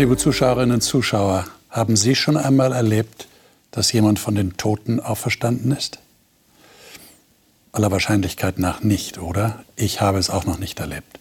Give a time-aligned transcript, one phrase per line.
[0.00, 3.28] Liebe Zuschauerinnen und Zuschauer, haben Sie schon einmal erlebt,
[3.70, 5.98] dass jemand von den Toten auferstanden ist?
[7.72, 9.62] Aller Wahrscheinlichkeit nach nicht, oder?
[9.76, 11.20] Ich habe es auch noch nicht erlebt.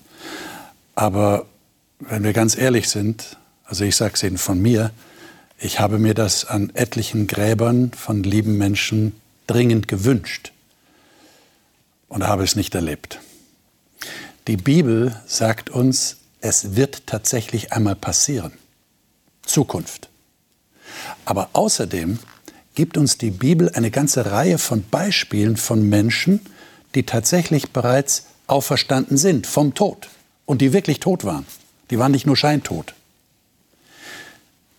[0.96, 1.46] Aber
[2.00, 4.92] wenn wir ganz ehrlich sind, also ich sage es Ihnen von mir,
[5.58, 9.12] ich habe mir das an etlichen Gräbern von lieben Menschen
[9.46, 10.54] dringend gewünscht
[12.08, 13.20] und habe es nicht erlebt.
[14.48, 18.54] Die Bibel sagt uns, es wird tatsächlich einmal passieren.
[19.50, 20.10] Zukunft.
[21.26, 22.20] Aber außerdem
[22.76, 26.40] gibt uns die Bibel eine ganze Reihe von Beispielen von Menschen,
[26.96, 30.10] die tatsächlich bereits auferstanden sind vom Tod
[30.46, 31.46] und die wirklich tot waren.
[31.90, 32.94] Die waren nicht nur scheintot.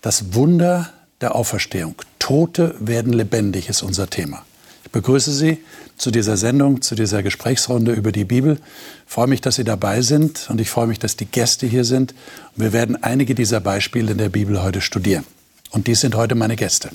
[0.00, 1.94] Das Wunder der Auferstehung.
[2.18, 4.44] Tote werden lebendig ist unser Thema.
[4.84, 5.62] Ich begrüße Sie
[6.00, 8.58] zu dieser Sendung, zu dieser Gesprächsrunde über die Bibel.
[9.06, 11.84] Ich freue mich, dass Sie dabei sind und ich freue mich, dass die Gäste hier
[11.84, 12.14] sind.
[12.56, 15.24] Und wir werden einige dieser Beispiele in der Bibel heute studieren.
[15.70, 16.90] Und dies sind heute meine Gäste.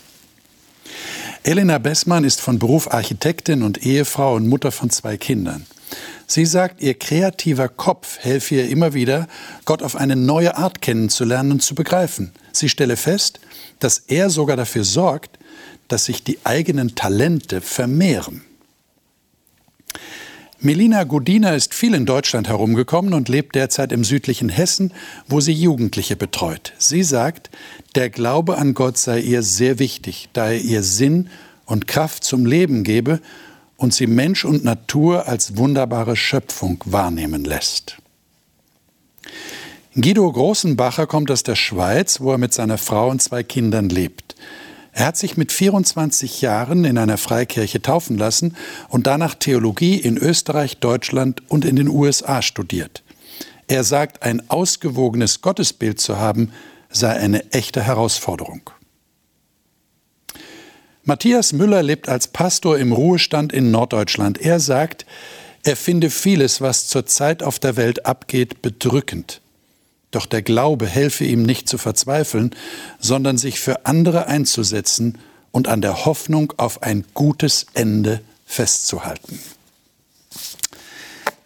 [1.43, 5.67] Elena Bessmann ist von Beruf Architektin und Ehefrau und Mutter von zwei Kindern.
[6.25, 9.27] Sie sagt, ihr kreativer Kopf helfe ihr immer wieder,
[9.65, 12.31] Gott auf eine neue Art kennenzulernen und zu begreifen.
[12.51, 13.39] Sie stelle fest,
[13.77, 15.37] dass er sogar dafür sorgt,
[15.87, 18.41] dass sich die eigenen Talente vermehren.
[20.59, 24.93] Melina Godina ist viel in Deutschland herumgekommen und lebt derzeit im südlichen Hessen,
[25.27, 26.73] wo sie Jugendliche betreut.
[26.77, 27.49] Sie sagt,
[27.95, 31.29] der Glaube an Gott sei ihr sehr wichtig, da er ihr Sinn
[31.65, 33.19] und Kraft zum Leben gebe
[33.77, 37.97] und sie Mensch und Natur als wunderbare Schöpfung wahrnehmen lässt.
[39.95, 44.35] Guido Großenbacher kommt aus der Schweiz, wo er mit seiner Frau und zwei Kindern lebt.
[44.97, 48.55] Er hat sich mit 24 Jahren in einer Freikirche taufen lassen
[48.87, 53.03] und danach Theologie in Österreich, Deutschland und in den USA studiert.
[53.67, 56.53] Er sagt, ein ausgewogenes Gottesbild zu haben,
[56.89, 58.69] sei eine echte Herausforderung.
[61.03, 64.39] Matthias Müller lebt als Pastor im Ruhestand in Norddeutschland.
[64.39, 65.05] Er sagt,
[65.63, 69.41] er finde vieles, was zurzeit auf der Welt abgeht, bedrückend.
[70.15, 72.55] Doch der Glaube helfe ihm nicht zu verzweifeln,
[72.99, 75.17] sondern sich für andere einzusetzen
[75.51, 79.39] und an der Hoffnung auf ein gutes Ende festzuhalten.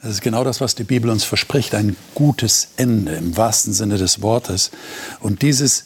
[0.03, 3.97] Das ist genau das, was die Bibel uns verspricht, ein gutes Ende im wahrsten Sinne
[3.97, 4.69] des Wortes.
[5.19, 5.85] Und dieses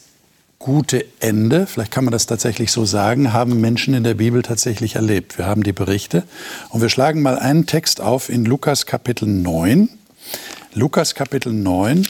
[0.58, 4.96] gute Ende, vielleicht kann man das tatsächlich so sagen, haben Menschen in der Bibel tatsächlich
[4.96, 5.38] erlebt.
[5.38, 6.24] Wir haben die Berichte
[6.68, 9.88] und wir schlagen mal einen Text auf in Lukas Kapitel 9.
[10.74, 12.06] Lukas Kapitel 9,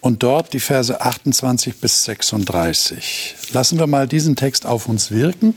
[0.00, 3.36] und dort die Verse 28 bis 36.
[3.52, 5.56] Lassen wir mal diesen Text auf uns wirken.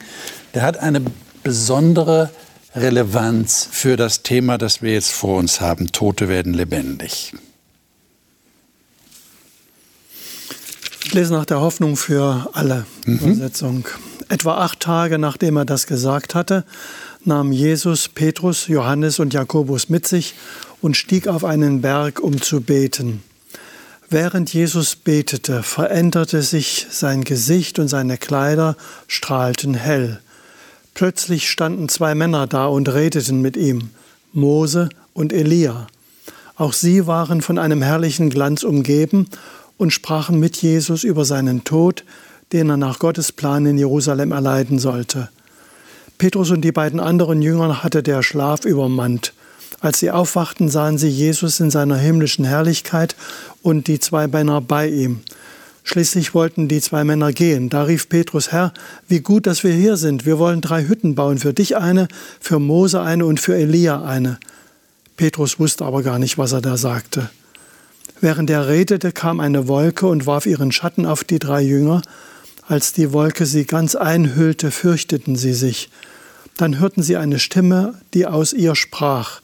[0.53, 1.01] Der hat eine
[1.43, 2.29] besondere
[2.75, 5.91] Relevanz für das Thema, das wir jetzt vor uns haben.
[5.91, 7.33] Tote werden lebendig.
[11.05, 13.19] Ich lese nach der Hoffnung für alle mhm.
[13.19, 13.87] Übersetzung.
[14.29, 16.65] Etwa acht Tage nachdem er das gesagt hatte,
[17.23, 20.33] nahm Jesus Petrus, Johannes und Jakobus mit sich
[20.81, 23.21] und stieg auf einen Berg, um zu beten.
[24.09, 28.75] Während Jesus betete, veränderte sich sein Gesicht und seine Kleider
[29.07, 30.19] strahlten hell.
[30.93, 33.89] Plötzlich standen zwei Männer da und redeten mit ihm,
[34.31, 35.87] Mose und Elia.
[36.55, 39.27] Auch sie waren von einem herrlichen Glanz umgeben
[39.77, 42.03] und sprachen mit Jesus über seinen Tod,
[42.51, 45.29] den er nach Gottes Plan in Jerusalem erleiden sollte.
[46.19, 49.33] Petrus und die beiden anderen Jünger hatte der Schlaf übermannt.
[49.83, 53.17] Als sie aufwachten, sahen sie Jesus in seiner himmlischen Herrlichkeit
[53.61, 55.19] und die zwei Männer bei ihm.
[55.83, 57.67] Schließlich wollten die zwei Männer gehen.
[57.69, 58.71] Da rief Petrus, Herr,
[59.09, 60.25] wie gut, dass wir hier sind.
[60.25, 62.07] Wir wollen drei Hütten bauen, für dich eine,
[62.39, 64.39] für Mose eine und für Elia eine.
[65.17, 67.29] Petrus wusste aber gar nicht, was er da sagte.
[68.21, 72.03] Während er redete, kam eine Wolke und warf ihren Schatten auf die drei Jünger.
[72.69, 75.89] Als die Wolke sie ganz einhüllte, fürchteten sie sich.
[76.55, 79.41] Dann hörten sie eine Stimme, die aus ihr sprach.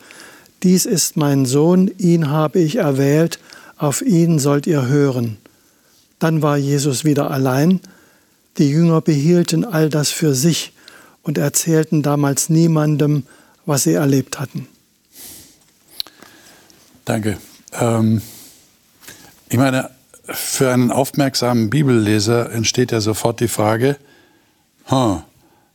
[0.63, 3.39] Dies ist mein Sohn, ihn habe ich erwählt,
[3.77, 5.37] auf ihn sollt ihr hören.
[6.19, 7.79] Dann war Jesus wieder allein.
[8.57, 10.73] Die Jünger behielten all das für sich
[11.23, 13.23] und erzählten damals niemandem,
[13.65, 14.67] was sie erlebt hatten.
[17.05, 17.37] Danke.
[17.79, 18.21] Ähm,
[19.47, 19.89] ich meine,
[20.25, 23.95] für einen aufmerksamen Bibelleser entsteht ja sofort die Frage,
[24.91, 25.21] huh,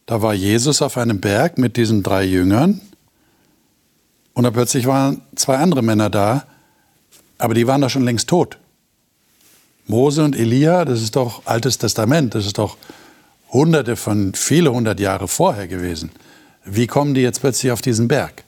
[0.04, 2.82] da war Jesus auf einem Berg mit diesen drei Jüngern
[4.34, 6.44] und dann plötzlich waren zwei andere Männer da,
[7.38, 8.58] aber die waren doch schon längst tot.
[9.86, 12.76] Mose und Elia, das ist doch Altes Testament, das ist doch
[13.50, 16.10] hunderte von, viele hundert Jahre vorher gewesen.
[16.64, 18.42] Wie kommen die jetzt plötzlich auf diesen Berg?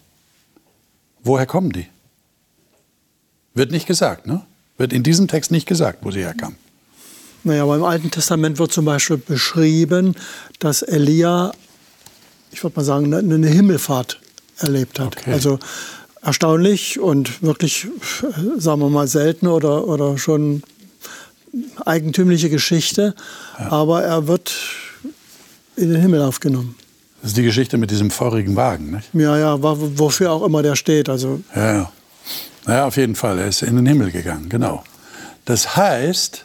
[1.22, 1.86] Woher kommen die?
[3.54, 4.44] Wird nicht gesagt, ne?
[4.78, 6.56] Wird in diesem Text nicht gesagt, wo sie herkamen.
[7.44, 10.14] Naja, aber im Alten Testament wird zum Beispiel beschrieben,
[10.58, 11.52] dass Elia,
[12.50, 14.20] ich würde mal sagen, eine Himmelfahrt
[14.58, 15.18] erlebt hat.
[15.18, 15.32] Okay.
[15.32, 15.58] Also
[16.22, 17.86] erstaunlich und wirklich,
[18.58, 20.62] sagen wir mal, selten oder, oder schon
[21.84, 23.14] eigentümliche Geschichte.
[23.58, 23.72] Ja.
[23.72, 24.54] Aber er wird
[25.76, 26.74] in den Himmel aufgenommen.
[27.22, 29.08] Das ist die Geschichte mit diesem feurigen Wagen, nicht?
[29.12, 31.08] Ja, ja, wofür auch immer der steht.
[31.08, 31.40] Also.
[31.54, 31.92] Ja, ja.
[32.66, 33.38] Naja, auf jeden Fall.
[33.38, 34.84] Er ist in den Himmel gegangen, genau.
[35.44, 36.44] Das heißt,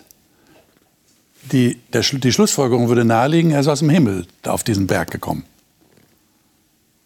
[1.52, 5.44] die, der, die Schlussfolgerung würde naheliegen, er ist aus dem Himmel auf diesen Berg gekommen.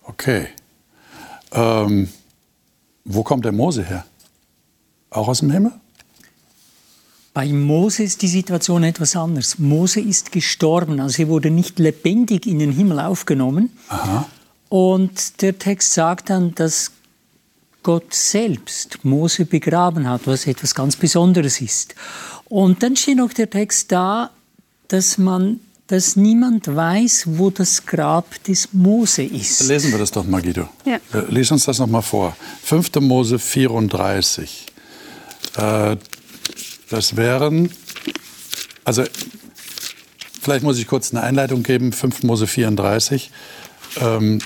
[0.04, 0.48] Okay.
[1.56, 2.10] Ähm,
[3.06, 4.06] wo kommt der Mose her?
[5.10, 5.72] Auch aus dem Himmel?
[7.34, 9.60] Bei Mose ist die Situation etwas anders.
[9.60, 13.78] Mose ist gestorben, also er wurde nicht lebendig in den Himmel aufgenommen.
[13.90, 14.26] Aha.
[14.70, 16.92] Und der Text sagt dann, dass
[17.84, 21.94] Gott selbst Mose begraben hat, was etwas ganz Besonderes ist.
[22.46, 24.32] Und dann steht noch der Text da,
[24.88, 29.68] dass man dass niemand weiß, wo das Grab des Mose ist.
[29.68, 30.68] Lesen wir das doch mal, Guido.
[30.84, 30.96] Ja.
[31.14, 32.36] Äh, lies uns das noch mal vor.
[32.64, 32.96] 5.
[33.02, 34.66] Mose 34.
[35.58, 35.98] Äh,
[36.90, 37.72] das wären,
[38.84, 39.04] also
[40.42, 42.24] vielleicht muss ich kurz eine Einleitung geben, 5.
[42.24, 43.32] Mose 34.
[44.02, 44.40] Ähm,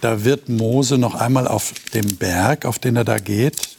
[0.00, 3.70] da wird Mose noch einmal auf dem Berg, auf den er da geht,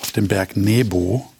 [0.00, 1.30] auf dem Berg Nebo,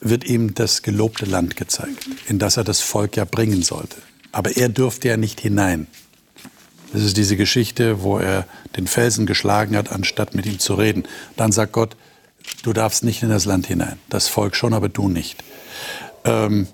[0.00, 3.96] wird ihm das gelobte Land gezeigt, in das er das Volk ja bringen sollte.
[4.32, 5.86] Aber er durfte ja nicht hinein.
[6.92, 8.46] Das ist diese Geschichte, wo er
[8.76, 11.04] den Felsen geschlagen hat, anstatt mit ihm zu reden.
[11.36, 11.96] Dann sagt Gott,
[12.62, 13.98] du darfst nicht in das Land hinein.
[14.08, 15.44] Das Volk schon, aber du nicht.
[16.24, 16.66] Ähm,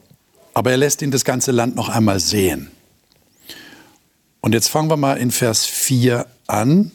[0.53, 2.71] aber er lässt ihn das ganze Land noch einmal sehen.
[4.41, 6.93] Und jetzt fangen wir mal in Vers 4 an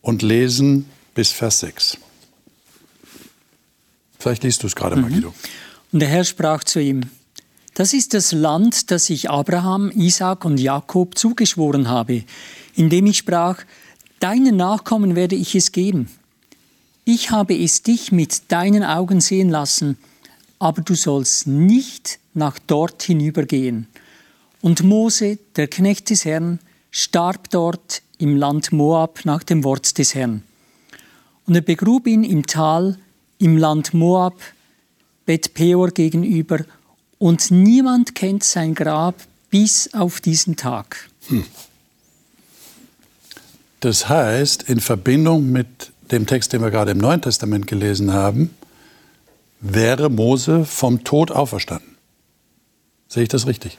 [0.00, 1.98] und lesen bis Vers 6.
[4.22, 5.02] Vielleicht liest du es gerade mhm.
[5.02, 5.34] mal, Guido.
[5.92, 7.02] Und der Herr sprach zu ihm,
[7.74, 12.22] das ist das Land, das ich Abraham, Isaac und Jakob zugeschworen habe,
[12.76, 13.64] indem ich sprach,
[14.20, 16.08] deinen Nachkommen werde ich es geben.
[17.04, 19.98] Ich habe es dich mit deinen Augen sehen lassen,
[20.60, 23.88] aber du sollst nicht nach dort hinübergehen.
[24.60, 26.60] Und Mose, der Knecht des Herrn,
[26.92, 30.44] starb dort im Land Moab nach dem Wort des Herrn.
[31.46, 32.98] Und er begrub ihn im Tal
[33.42, 34.40] im Land Moab,
[35.26, 36.60] Bet Peor gegenüber,
[37.18, 39.14] und niemand kennt sein Grab
[39.50, 41.08] bis auf diesen Tag.
[41.28, 41.44] Hm.
[43.80, 48.50] Das heißt, in Verbindung mit dem Text, den wir gerade im Neuen Testament gelesen haben,
[49.60, 51.96] wäre Mose vom Tod auferstanden.
[53.08, 53.78] Sehe ich das richtig?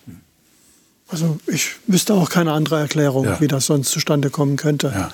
[1.07, 3.39] Also ich wüsste auch keine andere Erklärung, ja.
[3.42, 4.92] wie das sonst zustande kommen könnte.
[4.94, 5.12] Ja.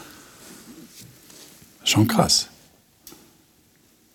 [1.83, 2.47] Schon krass.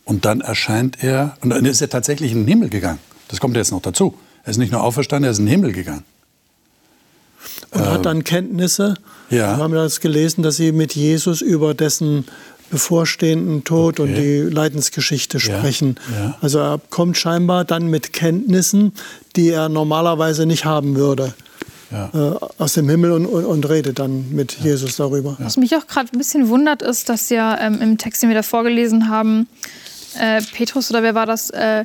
[0.04, 2.98] Und dann erscheint er, und dann ist er tatsächlich in den Himmel gegangen.
[3.28, 4.14] Das kommt jetzt noch dazu.
[4.44, 6.04] Er ist nicht nur auferstanden, er ist in den Himmel gegangen.
[7.70, 8.94] Und ähm, hat dann Kenntnisse.
[9.30, 9.56] Ja.
[9.56, 12.26] Wir haben das gelesen, dass sie mit Jesus über dessen
[12.70, 14.08] bevorstehenden Tod okay.
[14.08, 15.96] und die Leidensgeschichte sprechen.
[16.12, 16.24] Ja.
[16.24, 16.38] Ja.
[16.40, 18.92] Also er kommt scheinbar dann mit Kenntnissen,
[19.36, 21.34] die er normalerweise nicht haben würde.
[21.90, 22.10] Ja.
[22.12, 25.36] Äh, aus dem Himmel und, und, und, redet dann mit Jesus darüber.
[25.38, 28.34] Was mich auch gerade ein bisschen wundert, ist, dass ja ähm, im Text, den wir
[28.34, 29.46] da vorgelesen haben,
[30.18, 31.84] äh, Petrus oder wer war das, äh,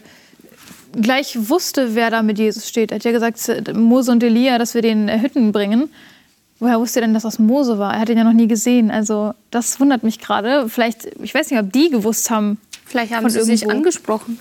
[0.99, 2.91] gleich wusste, wer da mit Jesus steht.
[2.91, 5.89] Er hat ja gesagt, Mose und Elia, dass wir den äh, Hütten bringen.
[6.59, 7.93] Woher wusste er denn, dass das Mose war?
[7.93, 8.91] Er hat ihn ja noch nie gesehen.
[8.91, 10.67] Also das wundert mich gerade.
[10.67, 12.59] Vielleicht, ich weiß nicht, ob die gewusst haben.
[12.85, 14.39] Vielleicht haben sie sich angesprochen.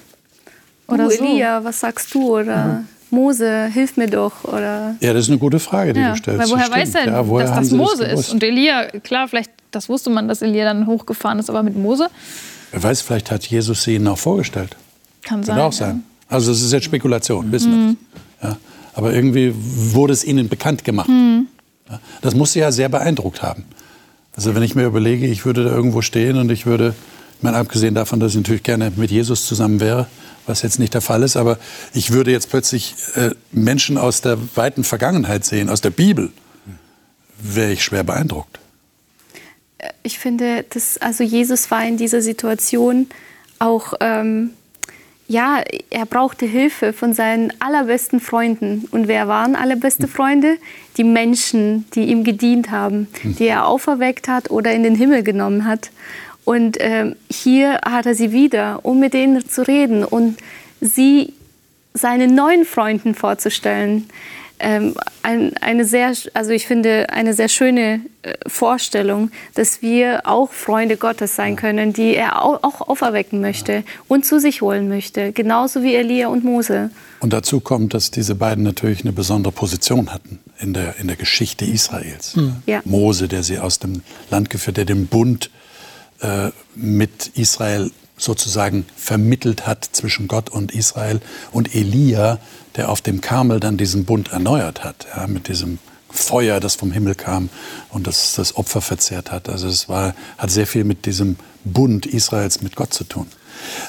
[0.88, 1.24] Oder du, so.
[1.24, 2.38] Elia, was sagst du?
[2.38, 2.88] Oder mhm.
[3.10, 4.44] Mose, hilf mir doch.
[4.44, 6.40] Oder ja, das ist eine gute Frage, die ja, du stellst.
[6.40, 8.32] Weil woher weiß er, ja, dass das Mose das ist?
[8.32, 12.08] Und Elia, klar, vielleicht, das wusste man, dass Elia dann hochgefahren ist, aber mit Mose.
[12.70, 14.76] Wer weiß, vielleicht hat Jesus sie ihnen auch vorgestellt.
[15.22, 15.56] Kann sein.
[15.56, 15.96] Kann auch sein.
[15.96, 16.36] Ja.
[16.36, 17.52] Also es ist jetzt Spekulation, mhm.
[17.52, 17.98] wissen wir nicht.
[18.42, 18.56] Ja,
[18.94, 21.08] aber irgendwie wurde es ihnen bekannt gemacht.
[21.08, 21.46] Mhm.
[21.88, 23.64] Ja, das muss sie ja sehr beeindruckt haben.
[24.36, 26.94] Also wenn ich mir überlege, ich würde da irgendwo stehen und ich würde,
[27.38, 30.06] ich meine, abgesehen davon, dass ich natürlich gerne mit Jesus zusammen wäre,
[30.46, 31.58] was jetzt nicht der Fall ist, aber
[31.92, 36.30] ich würde jetzt plötzlich äh, Menschen aus der weiten Vergangenheit sehen, aus der Bibel,
[37.40, 38.58] wäre ich schwer beeindruckt
[40.02, 43.08] ich finde, dass also Jesus war in dieser Situation
[43.58, 44.50] auch ähm,
[45.28, 48.88] ja, er brauchte Hilfe von seinen allerbesten Freunden.
[48.90, 50.08] Und wer waren allerbeste hm.
[50.08, 50.56] Freunde?
[50.96, 53.36] Die Menschen, die ihm gedient haben, hm.
[53.36, 55.90] die er auferweckt hat oder in den Himmel genommen hat.
[56.44, 60.38] Und ähm, hier hat er sie wieder, um mit denen zu reden und
[60.80, 61.34] sie
[61.92, 64.08] seinen neuen Freunden vorzustellen.
[64.60, 70.52] Ähm, ein, eine sehr, also ich finde, eine sehr schöne äh, Vorstellung, dass wir auch
[70.52, 75.32] Freunde Gottes sein können, die er auch, auch auferwecken möchte und zu sich holen möchte,
[75.32, 76.90] genauso wie Elia und Mose.
[77.20, 81.16] Und dazu kommt, dass diese beiden natürlich eine besondere Position hatten in der, in der
[81.16, 82.36] Geschichte Israels.
[82.36, 82.56] Mhm.
[82.66, 82.80] Ja.
[82.84, 85.50] Mose, der sie aus dem Land geführt, der den Bund
[86.20, 91.20] äh, mit Israel sozusagen vermittelt hat zwischen Gott und Israel
[91.52, 92.38] und Elia,
[92.76, 95.78] der auf dem Karmel dann diesen Bund erneuert hat, ja, mit diesem
[96.10, 97.48] Feuer, das vom Himmel kam
[97.90, 99.48] und das das Opfer verzehrt hat.
[99.48, 103.26] Also es war, hat sehr viel mit diesem Bund Israels mit Gott zu tun.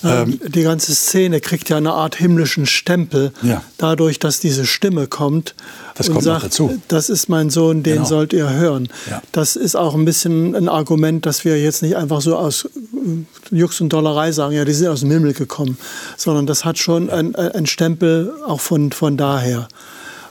[0.03, 3.63] Ähm, die ganze Szene kriegt ja eine Art himmlischen Stempel, ja.
[3.77, 5.55] dadurch, dass diese Stimme kommt
[5.95, 6.81] das und kommt sagt, dazu.
[6.87, 8.05] das ist mein Sohn, den Genau.
[8.07, 8.89] sollt ihr hören.
[9.09, 9.21] Ja.
[9.31, 13.55] Das ist auch ein bisschen ein Argument, dass wir jetzt nicht einfach so aus äh,
[13.55, 15.77] Jux und Dollerei sagen, ja, die sind aus dem Himmel gekommen,
[16.17, 19.67] sondern das hat schon ein, ein Stempel auch von, von daher.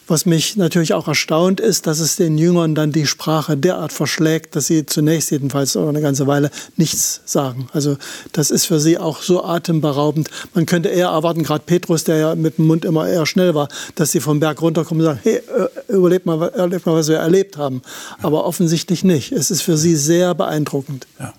[0.09, 4.57] Was mich natürlich auch erstaunt ist, dass es den Jüngern dann die Sprache derart verschlägt,
[4.57, 7.69] dass sie zunächst jedenfalls eine ganze Weile nichts sagen.
[7.75, 7.99] Also
[8.33, 10.31] das ist für sie auch so atemberaubend.
[10.55, 13.69] Man könnte eher erwarten, gerade Petrus, der ja mit dem Mund immer eher schnell war,
[13.97, 17.19] dass sie vom Berg runterkommen und sagen, hey, äh, überlebt mal, erlebt mal, was wir
[17.19, 17.83] erlebt haben.
[18.23, 19.33] Aber offensichtlich nicht.
[19.33, 21.07] Es ist für sie sehr beeindruckend.
[21.19, 21.35] Ja,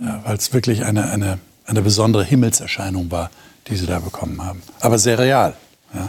[0.00, 3.30] ja weil es wirklich eine, eine, eine besondere Himmelserscheinung war,
[3.68, 4.62] die sie da bekommen haben.
[4.80, 5.54] Aber sehr real.
[5.94, 6.08] Ja.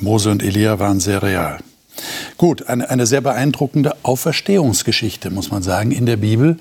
[0.00, 1.58] Mose und Elia waren sehr real.
[2.36, 6.58] Gut, eine, eine sehr beeindruckende Auferstehungsgeschichte, muss man sagen, in der Bibel.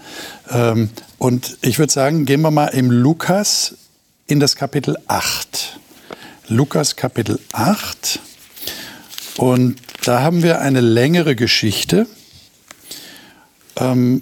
[0.50, 3.76] Ähm, und ich würde sagen, gehen wir mal im Lukas
[4.28, 5.80] in das Kapitel 8.
[6.48, 8.20] Lukas Kapitel 8.
[9.38, 12.06] Und da haben wir eine längere Geschichte.
[13.78, 14.22] Ähm,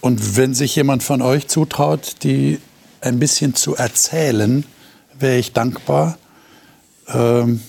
[0.00, 2.58] und wenn sich jemand von euch zutraut, die
[3.02, 4.64] ein bisschen zu erzählen,
[5.18, 6.18] wäre ich dankbar.
[7.08, 7.60] Ähm,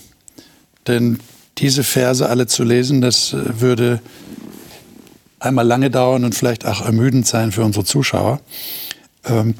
[0.86, 1.18] denn
[1.58, 4.00] diese Verse alle zu lesen, das äh, würde
[5.38, 8.40] einmal lange dauern und vielleicht auch ermüdend sein für unsere Zuschauer.
[9.24, 9.54] Ähm,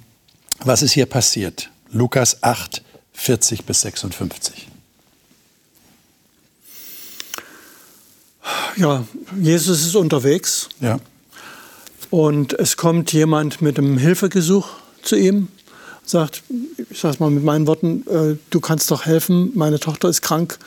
[0.61, 1.71] was ist hier passiert?
[1.91, 4.69] Lukas 8, 40 bis 56.
[8.77, 9.05] Ja,
[9.41, 10.99] Jesus ist unterwegs Ja.
[12.11, 14.69] und es kommt jemand mit einem Hilfegesuch
[15.03, 15.49] zu ihm,
[16.05, 16.43] sagt,
[16.91, 20.59] ich sage mal mit meinen Worten, äh, du kannst doch helfen, meine Tochter ist krank,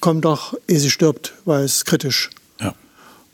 [0.00, 2.30] komm doch, ehe sie stirbt, weil es ist kritisch.
[2.60, 2.74] ja.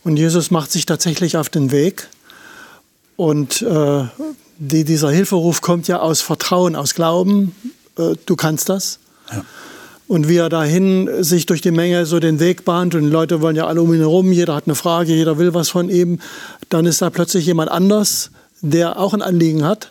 [0.02, 2.08] Und Jesus macht sich tatsächlich auf den Weg.
[3.16, 4.04] Und äh,
[4.58, 7.54] die, dieser Hilferuf kommt ja aus Vertrauen, aus Glauben.
[7.98, 8.98] Äh, du kannst das.
[9.30, 9.44] Ja.
[10.06, 13.40] Und wie er dahin sich durch die Menge so den Weg bahnt und die Leute
[13.40, 16.20] wollen ja alle um ihn herum, jeder hat eine Frage, jeder will was von ihm,
[16.68, 18.30] dann ist da plötzlich jemand anders,
[18.60, 19.90] der auch ein Anliegen hat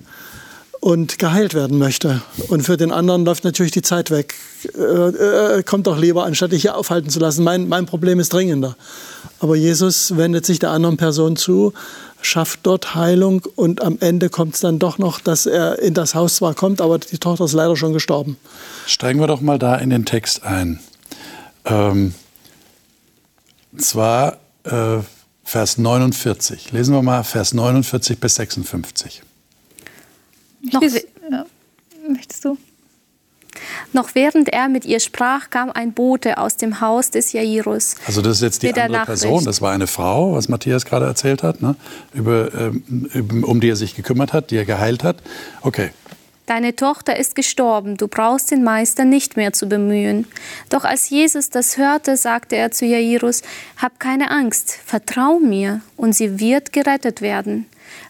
[0.84, 2.22] und geheilt werden möchte.
[2.50, 4.34] Und für den anderen läuft natürlich die Zeit weg.
[4.78, 7.42] Äh, äh, kommt doch lieber, anstatt dich hier aufhalten zu lassen.
[7.46, 8.76] Mein, mein Problem ist dringender.
[9.40, 11.72] Aber Jesus wendet sich der anderen Person zu,
[12.22, 16.16] schafft dort Heilung und am Ende kommt es dann doch noch, dass er in das
[16.16, 18.36] Haus zwar kommt, aber die Tochter ist leider schon gestorben.
[18.86, 20.82] Steigen wir doch mal da in den Text ein.
[21.64, 22.14] Ähm,
[23.78, 24.34] zwar
[24.66, 24.98] äh,
[25.46, 26.74] Vers 49.
[26.74, 29.24] Lesen wir mal Vers 49 bis 56.
[30.72, 31.46] Noch, Ja.
[32.08, 32.58] Möchtest du?
[33.94, 37.96] noch während er mit ihr sprach, kam ein Bote aus dem Haus des Jairus.
[38.08, 39.22] Also das ist jetzt die andere Nachricht.
[39.22, 39.46] Person.
[39.46, 41.76] Das war eine Frau, was Matthias gerade erzählt hat, ne?
[42.14, 45.18] Über, ähm, über- um die er sich gekümmert hat, die er geheilt hat.
[45.62, 45.92] Okay.
[46.46, 50.28] Deine Tochter ist gestorben, du brauchst den Meister nicht mehr zu bemühen.
[50.70, 53.44] Doch als Jesus das hörte, sagte er zu Jairus,
[53.78, 57.68] Hab keine Angst, vertrau mir, und sie wird gerettet werden.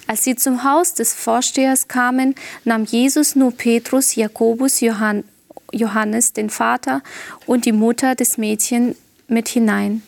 [0.08, 5.24] Als sie zum Haus des Vorstehers kamen, nahm Jesus nur Petrus, Jakobus, Johann,
[5.72, 7.04] Johannes, den Vater,
[7.46, 8.96] und die Mutter des Mädchens
[9.28, 10.02] mit hinein.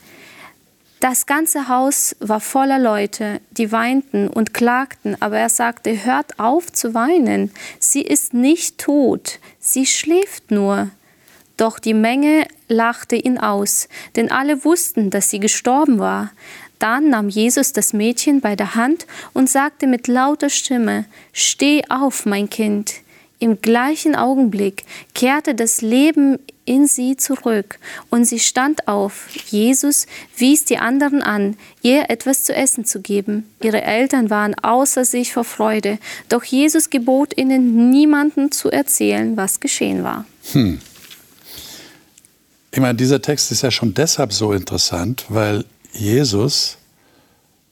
[0.99, 6.71] Das ganze Haus war voller Leute, die weinten und klagten, aber er sagte, hört auf
[6.71, 10.89] zu weinen, sie ist nicht tot, sie schläft nur.
[11.57, 16.31] Doch die Menge lachte ihn aus, denn alle wussten, dass sie gestorben war.
[16.79, 22.25] Dann nahm Jesus das Mädchen bei der Hand und sagte mit lauter Stimme, Steh auf,
[22.25, 22.95] mein Kind.
[23.39, 24.83] Im gleichen Augenblick
[25.13, 27.79] kehrte das Leben in sie zurück
[28.10, 29.27] und sie stand auf.
[29.48, 30.07] Jesus
[30.38, 33.50] wies die anderen an, ihr etwas zu essen zu geben.
[33.62, 39.60] Ihre Eltern waren außer sich vor Freude, doch Jesus gebot ihnen, niemandem zu erzählen, was
[39.60, 40.25] geschehen war.
[42.72, 46.77] Ich meine, dieser Text ist ja schon deshalb so interessant, weil Jesus,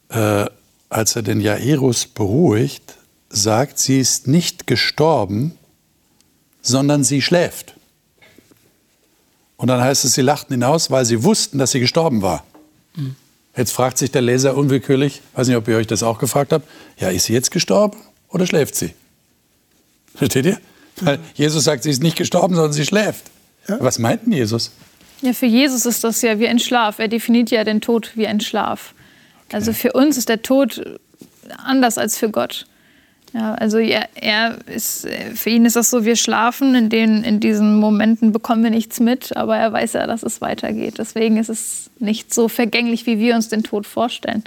[0.09, 0.45] äh,
[0.89, 2.95] als er den Jairus beruhigt,
[3.29, 5.57] sagt, sie ist nicht gestorben,
[6.61, 7.75] sondern sie schläft.
[9.63, 12.43] Und dann heißt es, sie lachten hinaus, weil sie wussten, dass sie gestorben war.
[12.97, 13.15] Mhm.
[13.55, 16.67] Jetzt fragt sich der Leser unwillkürlich, weiß nicht, ob ihr euch das auch gefragt habt,
[16.99, 18.93] ja, ist sie jetzt gestorben oder schläft sie?
[20.15, 20.57] Versteht ihr?
[20.99, 23.23] Weil Jesus sagt, sie ist nicht gestorben, sondern sie schläft.
[23.69, 23.77] Ja.
[23.79, 24.71] Was meint denn Jesus?
[25.21, 26.99] Ja, für Jesus ist das ja wie ein Schlaf.
[26.99, 28.93] Er definiert ja den Tod wie ein Schlaf.
[29.47, 29.55] Okay.
[29.55, 30.99] Also für uns ist der Tod
[31.55, 32.65] anders als für Gott.
[33.33, 37.39] Ja, also er, er ist, für ihn ist das so, wir schlafen, in, den, in
[37.39, 40.99] diesen Momenten bekommen wir nichts mit, aber er weiß ja, dass es weitergeht.
[40.99, 44.43] Deswegen ist es nicht so vergänglich, wie wir uns den Tod vorstellen.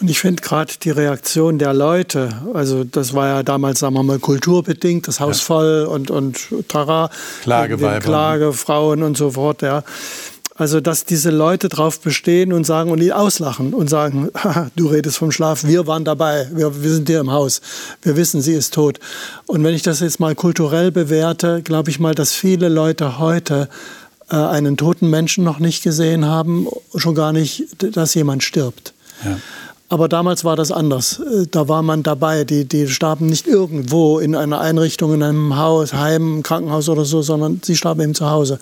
[0.00, 4.02] Und ich finde gerade die Reaktion der Leute, also das war ja damals, sagen wir
[4.02, 5.44] mal, kulturbedingt, das Haus ja.
[5.44, 7.10] voll und, und Tara,
[7.42, 8.00] Klageweiber.
[8.00, 9.84] Klagefrauen und so fort, ja.
[10.56, 14.30] Also, dass diese Leute drauf bestehen und sagen und ihn auslachen und sagen,
[14.76, 17.60] du redest vom Schlaf, wir waren dabei, wir, wir sind hier im Haus,
[18.02, 19.00] wir wissen, sie ist tot.
[19.46, 23.68] Und wenn ich das jetzt mal kulturell bewerte, glaube ich mal, dass viele Leute heute
[24.30, 27.64] äh, einen toten Menschen noch nicht gesehen haben, schon gar nicht,
[27.96, 28.94] dass jemand stirbt.
[29.24, 29.38] Ja.
[29.90, 31.20] Aber damals war das anders.
[31.20, 32.44] Äh, da war man dabei.
[32.44, 37.20] Die, die starben nicht irgendwo in einer Einrichtung, in einem Haus, Heim, Krankenhaus oder so,
[37.20, 38.58] sondern sie starben eben zu Hause.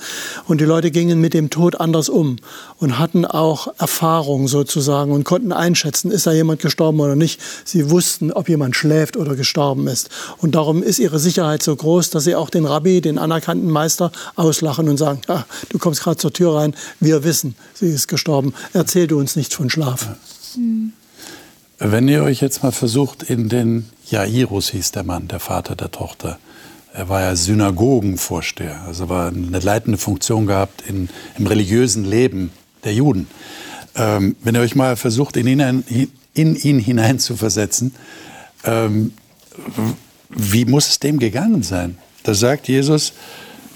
[0.48, 2.36] Und die Leute gingen mit dem Tod anders um
[2.78, 7.40] und hatten auch Erfahrung sozusagen und konnten einschätzen, ist da jemand gestorben oder nicht.
[7.64, 10.10] Sie wussten, ob jemand schläft oder gestorben ist.
[10.38, 14.10] Und darum ist ihre Sicherheit so groß, dass sie auch den Rabbi, den anerkannten Meister,
[14.34, 18.54] auslachen und sagen, ah, du kommst gerade zur Tür rein, wir wissen, sie ist gestorben.
[18.72, 20.08] Erzähl du uns nichts von Schlaf.
[20.56, 20.92] Mhm.
[21.84, 25.90] Wenn ihr euch jetzt mal versucht, in den Jairus hieß der Mann, der Vater der
[25.90, 26.38] Tochter.
[26.94, 32.52] Er war ja Synagogenvorsteher, also war eine leitende Funktion gehabt in, im religiösen Leben
[32.84, 33.26] der Juden.
[33.96, 37.96] Ähm, wenn ihr euch mal versucht, in ihn, in ihn hineinzuversetzen,
[38.62, 39.12] ähm,
[40.28, 41.98] wie muss es dem gegangen sein?
[42.22, 43.12] Da sagt Jesus,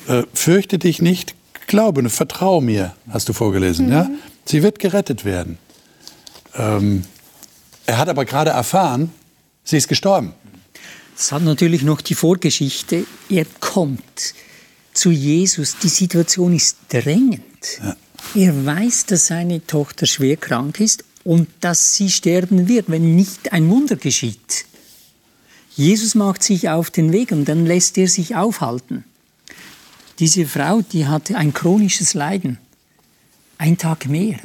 [0.07, 1.35] äh, fürchte dich nicht,
[1.67, 3.87] glaube, vertraue mir, hast du vorgelesen.
[3.87, 3.93] Mhm.
[3.93, 4.11] Ja?
[4.45, 5.59] Sie wird gerettet werden.
[6.57, 7.03] Ähm,
[7.87, 9.11] er hat aber gerade erfahren,
[9.65, 10.35] sie ist gestorben.
[11.17, 13.07] Es hat natürlich noch die Vorgeschichte.
[13.31, 14.35] Er kommt
[14.93, 15.77] zu Jesus.
[15.83, 17.43] Die Situation ist drängend.
[17.83, 17.97] Ja.
[18.35, 23.53] Er weiß, dass seine Tochter schwer krank ist und dass sie sterben wird, wenn nicht
[23.53, 24.67] ein Wunder geschieht.
[25.75, 29.05] Jesus macht sich auf den Weg und dann lässt er sich aufhalten.
[30.19, 32.59] Diese Frau, die hatte ein chronisches Leiden.
[33.59, 34.39] Ein Tag mehr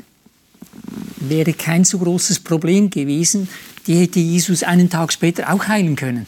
[1.29, 3.47] wäre kein so großes Problem gewesen.
[3.87, 6.25] Die hätte Jesus einen Tag später auch heilen können.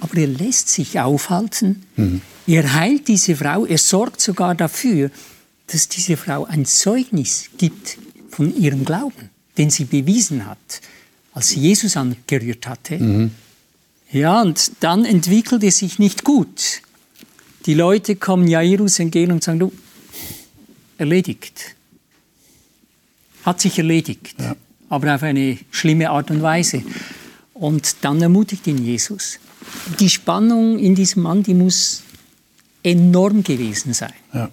[0.00, 1.84] Aber er lässt sich aufhalten.
[1.96, 2.22] Mhm.
[2.46, 3.66] Er heilt diese Frau.
[3.66, 5.10] Er sorgt sogar dafür,
[5.66, 7.98] dass diese Frau ein Zeugnis gibt
[8.30, 10.80] von ihrem Glauben, den sie bewiesen hat,
[11.32, 12.98] als sie Jesus angerührt hatte.
[12.98, 13.30] Mhm.
[14.10, 16.82] Ja, und dann entwickelt es sich nicht gut.
[17.66, 19.72] Die Leute kommen Jairus entgegen und sagen, du,
[20.98, 21.76] erledigt
[23.44, 24.54] hat sich erledigt, ja.
[24.88, 26.82] aber auf eine schlimme Art und Weise.
[27.54, 29.38] Und dann ermutigt ihn Jesus.
[29.98, 32.02] Die Spannung in diesem Mann, die muss
[32.82, 34.12] enorm gewesen sein.
[34.32, 34.50] Ja.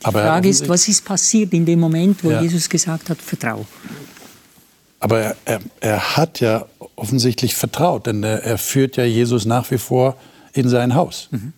[0.00, 2.40] Die aber Frage ist, was ist passiert in dem Moment, wo ja.
[2.40, 3.66] Jesus gesagt hat, vertrau.
[4.98, 6.66] Aber er, er, er, hat ja
[6.96, 10.16] offensichtlich vertraut, denn er, er, führt ja Jesus nach wie vor
[10.52, 11.28] in sein Haus.
[11.30, 11.52] Mhm.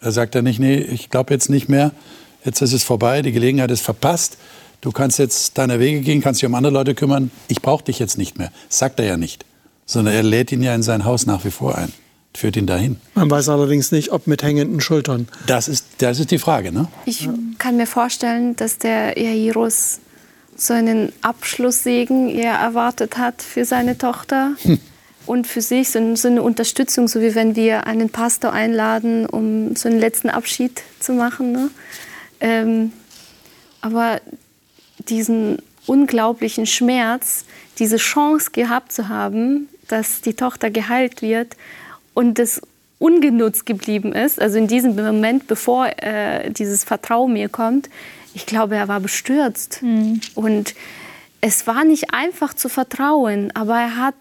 [0.00, 1.92] Er sagt ja nicht, nee, ich glaube jetzt nicht mehr,
[2.44, 4.38] jetzt ist es vorbei, die Gelegenheit ist verpasst,
[4.80, 7.98] du kannst jetzt deine Wege gehen, kannst dich um andere Leute kümmern, ich brauche dich
[7.98, 8.52] jetzt nicht mehr.
[8.68, 9.44] Das sagt er ja nicht,
[9.86, 11.92] sondern er lädt ihn ja in sein Haus nach wie vor ein,
[12.34, 12.98] führt ihn dahin.
[13.14, 15.28] Man weiß allerdings nicht, ob mit hängenden Schultern.
[15.46, 16.88] Das ist, das ist die Frage, ne?
[17.04, 20.00] Ich kann mir vorstellen, dass der Jairus
[20.56, 24.52] so einen Abschlusssegen eher erwartet hat für seine Tochter.
[24.62, 24.78] Hm
[25.28, 29.88] und für sich so, eine Unterstützung, so wie wenn wir einen Pastor einladen, um so
[29.88, 31.52] einen letzten Abschied zu machen.
[31.52, 31.70] Ne?
[32.40, 32.92] Ähm,
[33.82, 34.20] aber
[34.98, 37.44] diesen unglaublichen Schmerz,
[37.78, 41.56] diese Chance gehabt zu haben, dass die Tochter geheilt wird
[42.14, 42.60] und das
[42.98, 47.88] ungenutzt geblieben ist, also in diesem Moment, bevor äh, dieses Vertrauen mir kommt,
[48.34, 49.82] ich glaube, er war bestürzt.
[49.82, 50.20] Mhm.
[50.34, 50.74] Und
[51.40, 54.14] es war nicht einfach zu vertrauen, aber er hat,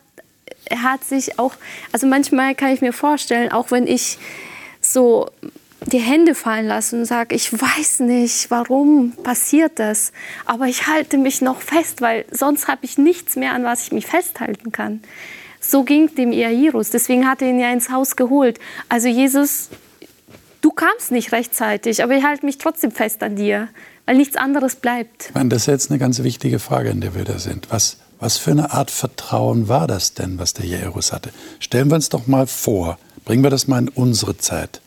[0.65, 1.53] er hat sich auch,
[1.91, 4.17] also manchmal kann ich mir vorstellen, auch wenn ich
[4.79, 5.29] so
[5.87, 10.11] die Hände fallen lasse und sage, ich weiß nicht, warum passiert das,
[10.45, 13.91] aber ich halte mich noch fest, weil sonst habe ich nichts mehr, an was ich
[13.91, 15.01] mich festhalten kann.
[15.61, 18.59] So ging dem Jairus, deswegen hat er ihn ja ins Haus geholt.
[18.89, 19.69] Also Jesus,
[20.61, 23.69] du kamst nicht rechtzeitig, aber ich halte mich trotzdem fest an dir,
[24.05, 25.27] weil nichts anderes bleibt.
[25.29, 27.67] Ich meine, das ist jetzt eine ganz wichtige Frage, in der wir da sind.
[27.71, 31.31] Was, was für eine Art Vertrauen war das denn, was der Jairus hatte?
[31.59, 34.81] Stellen wir uns doch mal vor, bringen wir das mal in unsere Zeit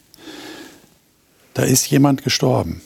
[1.55, 2.81] da ist jemand gestorben.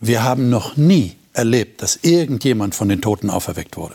[0.00, 3.94] Wir haben noch nie erlebt, dass irgendjemand von den Toten auferweckt wurde.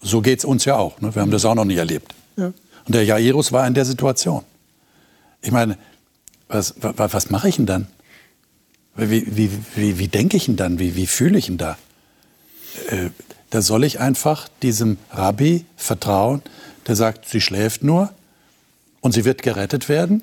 [0.00, 1.00] So geht es uns ja auch.
[1.00, 1.14] Ne?
[1.14, 2.14] Wir haben das auch noch nie erlebt.
[2.36, 2.46] Ja.
[2.84, 4.42] Und der Jairus war in der Situation.
[5.40, 5.78] Ich meine,
[6.48, 7.86] was, was, was mache ich denn dann?
[8.96, 10.78] Wie, wie, wie, wie denke ich denn dann?
[10.78, 11.78] Wie, wie fühle ich denn da?
[12.88, 13.10] Äh,
[13.50, 16.42] da soll ich einfach diesem Rabbi vertrauen,
[16.86, 18.12] der sagt, sie schläft nur
[19.00, 20.22] und sie wird gerettet werden.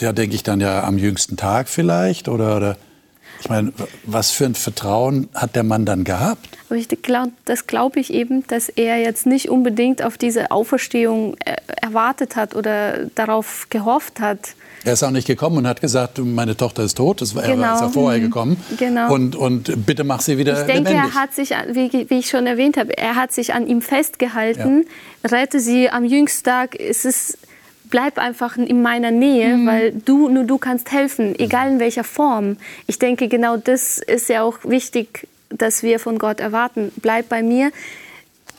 [0.00, 2.76] Ja, denke ich dann ja am jüngsten Tag vielleicht oder, oder
[3.40, 3.72] ich meine,
[4.04, 6.48] was für ein Vertrauen hat der Mann dann gehabt?
[6.68, 11.36] Aber ich glaub, das glaube ich eben, dass er jetzt nicht unbedingt auf diese Auferstehung
[11.44, 14.54] äh, erwartet hat oder darauf gehofft hat.
[14.84, 17.20] Er ist auch nicht gekommen und hat gesagt, meine Tochter ist tot.
[17.20, 17.62] Das war genau.
[17.62, 18.24] er ist ja vorher mhm.
[18.24, 18.56] gekommen.
[18.78, 19.12] Genau.
[19.12, 21.14] Und, und bitte mach sie wieder Ich denke, lebendig.
[21.14, 24.84] er hat sich, wie, wie, ich schon erwähnt habe, er hat sich an ihm festgehalten.
[25.22, 25.30] Ja.
[25.30, 26.78] Rette sie am jüngsten Tag.
[26.78, 27.38] Es ist
[27.90, 29.66] bleib einfach in meiner Nähe, mhm.
[29.66, 32.56] weil du nur du kannst helfen, egal in welcher Form.
[32.86, 36.92] Ich denke, genau das ist ja auch wichtig, dass wir von Gott erwarten.
[36.96, 37.70] Bleib bei mir,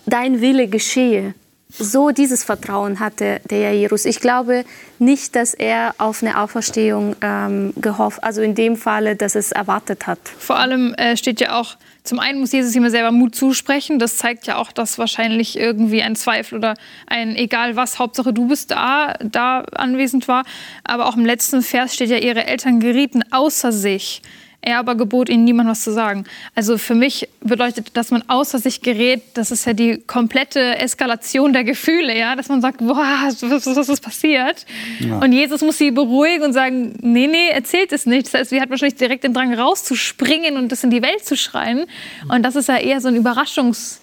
[0.05, 1.33] dein Wille geschehe.
[1.69, 4.05] So dieses Vertrauen hatte der Jairus.
[4.05, 4.63] Ich glaube
[4.99, 10.07] nicht, dass er auf eine Auferstehung ähm, gehofft, also in dem Falle, dass es erwartet
[10.07, 10.19] hat.
[10.39, 11.75] Vor allem äh, steht ja auch,
[12.07, 13.99] zum einen muss Jesus ihm selber Mut zusprechen.
[13.99, 18.47] Das zeigt ja auch, dass wahrscheinlich irgendwie ein Zweifel oder ein egal was, Hauptsache du
[18.47, 20.45] bist da, da anwesend war.
[20.85, 24.21] Aber auch im letzten Vers steht ja, ihre Eltern gerieten außer sich.
[24.61, 26.25] Er aber gebot ihnen niemand was zu sagen.
[26.55, 31.53] Also für mich bedeutet, dass man außer sich gerät, das ist ja die komplette Eskalation
[31.53, 34.65] der Gefühle, ja, dass man sagt, boah, was, was ist passiert?
[34.99, 35.19] Ja.
[35.19, 38.27] Und Jesus muss sie beruhigen und sagen, nee, nee, erzählt es nicht.
[38.27, 41.37] Das heißt, sie hat wahrscheinlich direkt den Drang rauszuspringen und das in die Welt zu
[41.37, 41.85] schreien.
[42.27, 44.01] Und das ist ja eher so ein Überraschungs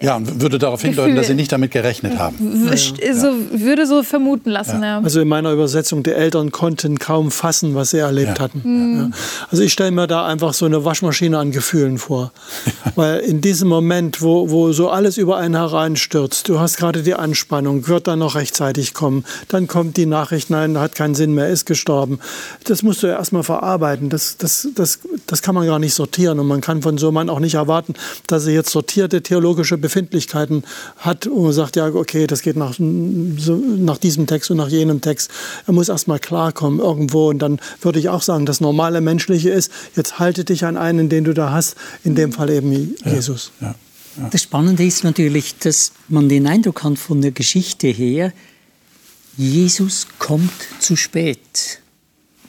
[0.00, 1.16] ja, und würde darauf hindeuten, Gefühl.
[1.16, 2.66] dass Sie nicht damit gerechnet haben.
[2.68, 2.76] Ja.
[3.14, 4.98] So, würde so vermuten lassen, ja.
[4.98, 5.00] ja.
[5.00, 8.60] Also in meiner Übersetzung, die Eltern konnten kaum fassen, was sie erlebt hatten.
[8.64, 9.14] Mhm.
[9.50, 12.32] Also ich stelle mir da einfach so eine Waschmaschine an Gefühlen vor.
[12.96, 17.14] Weil in diesem Moment, wo, wo so alles über einen hereinstürzt, du hast gerade die
[17.14, 21.48] Anspannung, wird dann noch rechtzeitig kommen, dann kommt die Nachricht, nein, hat keinen Sinn mehr,
[21.48, 22.18] ist gestorben.
[22.64, 24.08] Das musst du ja erstmal verarbeiten.
[24.10, 26.40] Das, das, das, das kann man gar nicht sortieren.
[26.40, 27.94] Und man kann von so einem Mann auch nicht erwarten,
[28.26, 30.64] dass er jetzt sortierte theologische Befindlichkeiten
[30.96, 35.02] hat und sagt, ja, okay, das geht nach, so, nach diesem Text und nach jenem
[35.02, 35.30] Text.
[35.66, 39.50] Er muss erst mal klarkommen irgendwo und dann würde ich auch sagen, das normale Menschliche
[39.50, 43.52] ist, jetzt halte dich an einen, den du da hast, in dem Fall eben Jesus.
[43.60, 43.74] Ja,
[44.16, 48.32] ja, das Spannende ist natürlich, dass man den Eindruck hat von der Geschichte her,
[49.36, 51.80] Jesus kommt zu spät.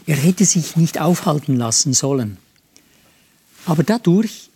[0.06, 2.38] Er hätte sich nicht aufhalten lassen sollen.
[3.66, 4.52] Aber dadurch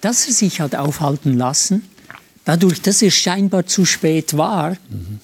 [0.00, 1.82] dass er sich hat aufhalten lassen,
[2.44, 5.20] dadurch, dass er scheinbar zu spät war, mhm.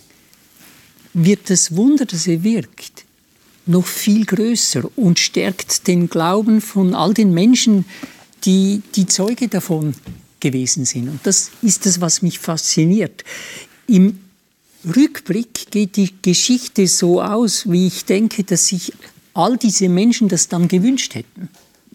[1.14, 3.04] wird das Wunder, das er wirkt,
[3.66, 7.86] noch viel größer und stärkt den Glauben von all den Menschen,
[8.44, 9.94] die die Zeuge davon
[10.40, 11.08] gewesen sind.
[11.08, 13.24] Und das ist das, was mich fasziniert.
[13.86, 14.18] Im
[14.84, 18.92] Rückblick geht die Geschichte so aus, wie ich denke, dass sich
[19.32, 21.48] all diese Menschen das dann gewünscht hätten.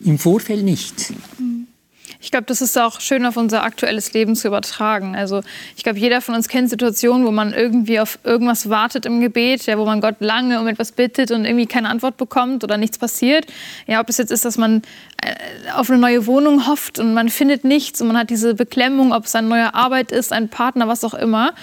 [0.03, 1.13] Im Vorfeld nicht.
[1.37, 1.58] Mhm.
[2.21, 5.15] Ich glaube, das ist auch schön auf unser aktuelles Leben zu übertragen.
[5.15, 5.41] Also
[5.77, 9.65] ich glaube, jeder von uns kennt Situationen, wo man irgendwie auf irgendwas wartet im Gebet,
[9.67, 12.97] ja, wo man Gott lange um etwas bittet und irgendwie keine Antwort bekommt oder nichts
[12.97, 13.45] passiert.
[13.87, 14.81] Ja, ob es jetzt ist, dass man
[15.23, 19.13] äh, auf eine neue Wohnung hofft und man findet nichts und man hat diese Beklemmung,
[19.13, 21.53] ob es eine neue Arbeit ist, ein Partner, was auch immer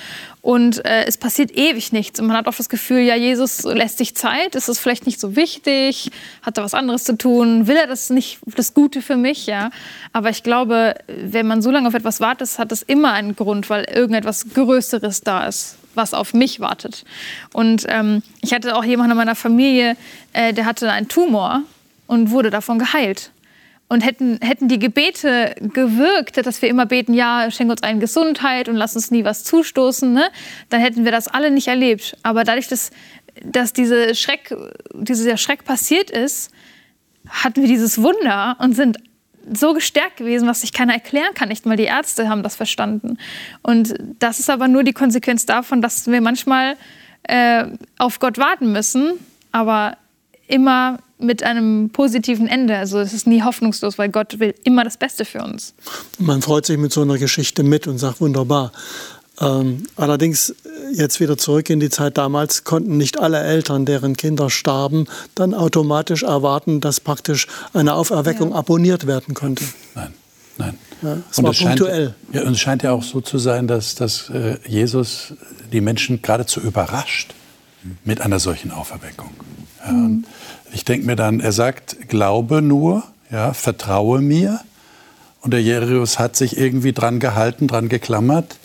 [0.46, 2.20] und äh, es passiert ewig nichts.
[2.20, 5.18] Und man hat auch das Gefühl, ja, Jesus lässt sich Zeit, ist es vielleicht nicht
[5.18, 9.16] so wichtig, hat er was anderes zu tun, will er das nicht, das Gute für
[9.16, 9.70] mich, ja.
[10.12, 13.68] Aber ich glaube, wenn man so lange auf etwas wartet, hat das immer einen Grund,
[13.70, 17.04] weil irgendetwas Größeres da ist was auf mich wartet.
[17.52, 19.96] Und ähm, ich hatte auch jemanden in meiner Familie,
[20.32, 21.62] äh, der hatte einen Tumor
[22.06, 23.32] und wurde davon geheilt.
[23.88, 28.68] Und hätten, hätten die Gebete gewirkt, dass wir immer beten, ja, schenk uns eine Gesundheit
[28.68, 30.29] und lass uns nie was zustoßen, ne?
[30.70, 32.16] dann hätten wir das alle nicht erlebt.
[32.25, 32.90] Aber dadurch, dass,
[33.44, 34.53] dass diese Schreck,
[34.92, 36.51] dieser Schreck passiert ist,
[37.29, 38.99] hatten wir dieses Wunder und sind
[39.53, 41.49] so gestärkt gewesen, was sich keiner erklären kann.
[41.49, 43.18] Nicht mal die Ärzte haben das verstanden.
[43.62, 46.77] Und das ist aber nur die Konsequenz davon, dass wir manchmal
[47.22, 47.66] äh,
[47.99, 49.12] auf Gott warten müssen,
[49.53, 49.96] aber
[50.49, 52.76] immer mit einem positiven Ende.
[52.76, 55.74] Also es ist nie hoffnungslos, weil Gott will immer das Beste für uns.
[56.18, 58.72] Man freut sich mit so einer Geschichte mit und sagt wunderbar.
[59.40, 60.55] Ähm, allerdings
[60.92, 65.52] jetzt wieder zurück in die Zeit damals konnten nicht alle Eltern, deren Kinder starben, dann
[65.52, 68.57] automatisch erwarten, dass praktisch eine Auferweckung ja.
[68.57, 69.64] abonniert werden konnte.
[69.94, 70.14] Nein,
[70.57, 70.79] nein.
[71.02, 72.07] Ja, es und war es punktuell.
[72.07, 75.35] Scheint, ja, und es scheint ja auch so zu sein, dass, dass äh, Jesus
[75.70, 77.35] die Menschen geradezu überrascht
[78.05, 79.31] mit einer solchen Auferweckung.
[79.85, 80.24] Ja, mhm.
[80.72, 84.61] Ich denke mir dann, er sagt, glaube nur, ja, vertraue mir.
[85.40, 88.57] Und der Jairus hat sich irgendwie dran gehalten, dran geklammert.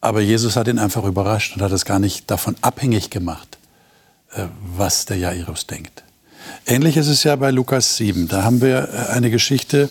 [0.00, 3.58] Aber Jesus hat ihn einfach überrascht und hat es gar nicht davon abhängig gemacht,
[4.32, 6.02] äh, was der Jairus denkt.
[6.66, 8.28] Ähnlich ist es ja bei Lukas 7.
[8.28, 9.90] Da haben wir äh, eine Geschichte,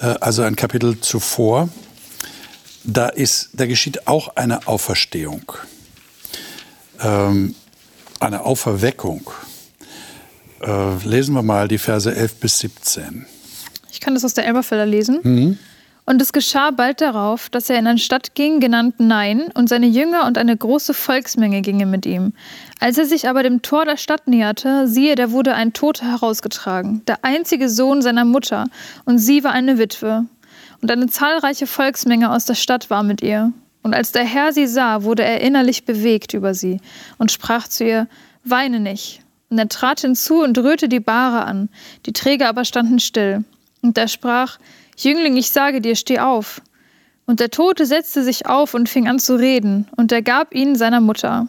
[0.00, 1.68] äh, also ein Kapitel zuvor.
[2.84, 5.52] Da, ist, da geschieht auch eine Auferstehung,
[7.00, 7.54] ähm,
[8.20, 9.30] eine Auferweckung.
[10.60, 13.26] Äh, lesen wir mal die Verse 11 bis 17.
[13.90, 15.20] Ich kann das aus der Elberfelder lesen.
[15.22, 15.58] Mhm.
[16.08, 19.86] Und es geschah bald darauf, dass er in eine Stadt ging, genannt Nein, und seine
[19.86, 22.32] Jünger und eine große Volksmenge gingen mit ihm.
[22.80, 27.02] Als er sich aber dem Tor der Stadt näherte, siehe, da wurde ein Toter herausgetragen,
[27.06, 28.68] der einzige Sohn seiner Mutter,
[29.04, 30.24] und sie war eine Witwe.
[30.80, 33.52] Und eine zahlreiche Volksmenge aus der Stadt war mit ihr.
[33.82, 36.80] Und als der Herr sie sah, wurde er innerlich bewegt über sie
[37.18, 38.08] und sprach zu ihr,
[38.44, 39.20] Weine nicht.
[39.50, 41.68] Und er trat hinzu und rührte die Bahre an,
[42.06, 43.44] die Träger aber standen still.
[43.82, 44.58] Und er sprach,
[44.96, 46.60] Jüngling, ich sage dir, steh auf.
[47.24, 50.76] Und der Tote setzte sich auf und fing an zu reden, und er gab ihn
[50.76, 51.46] seiner Mutter.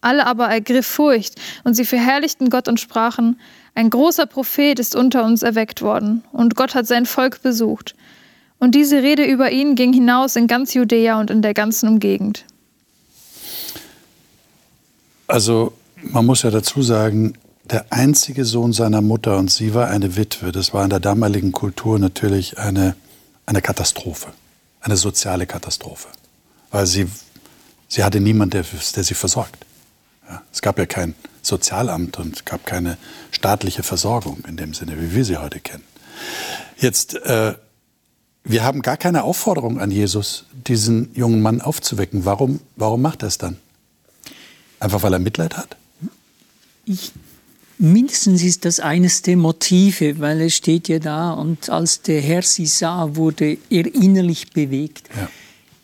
[0.00, 3.40] Alle aber ergriff Furcht, und sie verherrlichten Gott und sprachen,
[3.74, 7.94] ein großer Prophet ist unter uns erweckt worden, und Gott hat sein Volk besucht.
[8.58, 12.44] Und diese Rede über ihn ging hinaus in ganz Judäa und in der ganzen Umgegend.
[15.26, 15.72] Also
[16.10, 20.52] man muss ja dazu sagen, der einzige Sohn seiner Mutter und sie war eine Witwe.
[20.52, 22.94] Das war in der damaligen Kultur natürlich eine,
[23.46, 24.28] eine Katastrophe,
[24.80, 26.08] eine soziale Katastrophe,
[26.70, 27.06] weil sie,
[27.88, 28.64] sie hatte niemanden, der,
[28.96, 29.64] der sie versorgt.
[30.28, 32.96] Ja, es gab ja kein Sozialamt und es gab keine
[33.30, 35.84] staatliche Versorgung in dem Sinne, wie wir sie heute kennen.
[36.78, 37.54] Jetzt, äh,
[38.44, 42.24] wir haben gar keine Aufforderung an Jesus, diesen jungen Mann aufzuwecken.
[42.24, 43.58] Warum, warum macht er es dann?
[44.80, 45.76] Einfach weil er Mitleid hat?
[46.86, 47.12] Ich
[47.78, 52.42] Mindestens ist das eines der Motive, weil es steht ja da, und als der Herr
[52.42, 55.08] sie sah, wurde er innerlich bewegt.
[55.16, 55.28] Ja.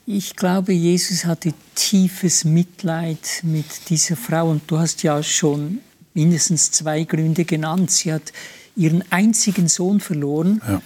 [0.07, 5.81] Ich glaube, Jesus hatte tiefes Mitleid mit dieser Frau und du hast ja schon
[6.15, 7.91] mindestens zwei Gründe genannt.
[7.91, 8.33] Sie hat
[8.77, 10.63] ihren einzigen Sohn verloren.
[10.67, 10.83] Ja.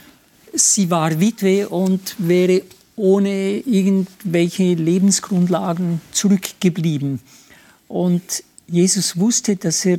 [0.55, 2.63] Sie war Witwe und wäre
[2.97, 7.21] ohne irgendwelche Lebensgrundlagen zurückgeblieben.
[7.89, 9.99] Und Jesus wusste, dass er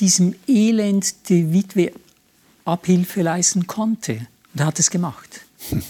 [0.00, 1.92] diesem Elend die Witwe
[2.64, 4.26] Abhilfe leisten konnte.
[4.52, 5.40] Und er hat es gemacht.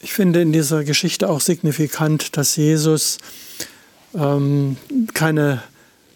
[0.00, 3.18] Ich finde in dieser Geschichte auch signifikant, dass Jesus
[4.14, 4.76] ähm,
[5.12, 5.60] keine,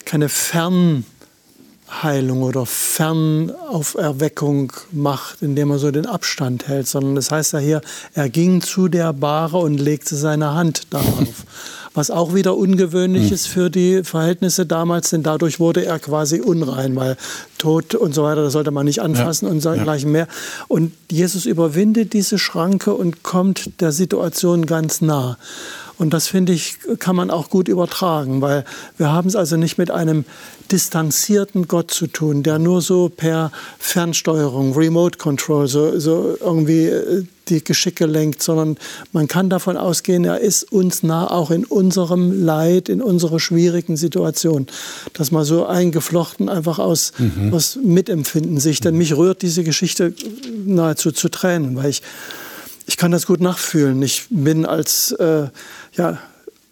[0.04, 1.02] keine Fernheilung
[2.42, 7.80] oder Fernauferweckung macht, indem er so den Abstand hält, sondern das heißt ja hier,
[8.14, 11.44] er ging zu der Bahre und legte seine Hand darauf
[11.94, 13.34] was auch wieder ungewöhnlich mhm.
[13.34, 17.16] ist für die Verhältnisse damals, denn dadurch wurde er quasi unrein, weil
[17.58, 19.52] Tod und so weiter, das sollte man nicht anfassen ja.
[19.52, 20.12] und dergleichen ja.
[20.12, 20.28] mehr.
[20.68, 25.36] Und Jesus überwindet diese Schranke und kommt der Situation ganz nah.
[25.98, 28.64] Und das finde ich, kann man auch gut übertragen, weil
[28.96, 30.24] wir haben es also nicht mit einem
[30.70, 37.24] distanzierten Gott zu tun, der nur so per Fernsteuerung, Remote Control, so, so irgendwie äh,
[37.48, 38.76] die Geschicke lenkt, sondern
[39.12, 43.96] man kann davon ausgehen, er ist uns nah, auch in unserem Leid, in unserer schwierigen
[43.96, 44.66] Situation.
[45.12, 47.52] Das mal so eingeflochten, einfach aus, mhm.
[47.52, 48.80] aus Mitempfinden sich.
[48.80, 50.14] Denn mich rührt diese Geschichte
[50.64, 52.02] nahezu zu Tränen, weil ich,
[52.86, 54.00] ich kann das gut nachfühlen.
[54.02, 55.48] Ich bin als, äh,
[55.92, 56.18] ja,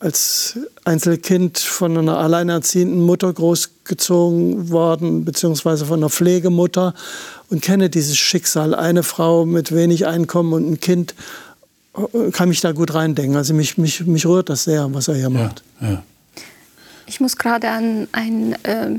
[0.00, 6.94] als Einzelkind von einer alleinerziehenden Mutter großgezogen worden, beziehungsweise von einer Pflegemutter
[7.50, 8.74] und kenne dieses Schicksal.
[8.74, 11.14] Eine Frau mit wenig Einkommen und ein Kind
[11.96, 13.37] äh, kann mich da gut reindenken.
[13.37, 15.62] Also mich, mich, mich rührt das sehr, was er hier macht.
[15.80, 16.02] Ja.
[17.06, 18.98] Ich muss gerade an ein äh,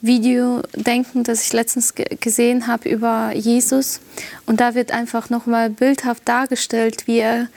[0.00, 4.00] Video denken, das ich letztens gesehen habe über Jesus.
[4.46, 7.48] Und da wird einfach nochmal bildhaft dargestellt, wie er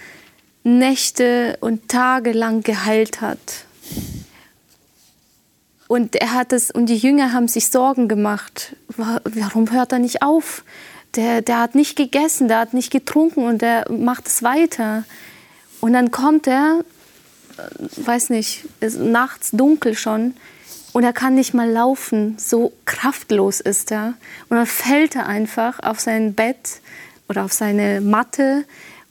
[0.66, 3.66] Nächte und Tage lang geheilt hat.
[5.88, 8.76] Und er hat es, und die Jünger haben sich Sorgen gemacht.
[8.98, 10.64] Warum hört er nicht auf?
[11.16, 15.04] Der, der hat nicht gegessen, der hat nicht getrunken und der macht es weiter.
[15.82, 16.84] Und dann kommt er,
[17.58, 20.34] äh, weiß nicht, ist nachts dunkel schon
[20.94, 22.38] und er kann nicht mal laufen.
[22.40, 24.16] So kraftlos ist er.
[24.50, 26.82] Und dann fällt er einfach auf sein Bett
[27.30, 28.66] oder auf seine Matte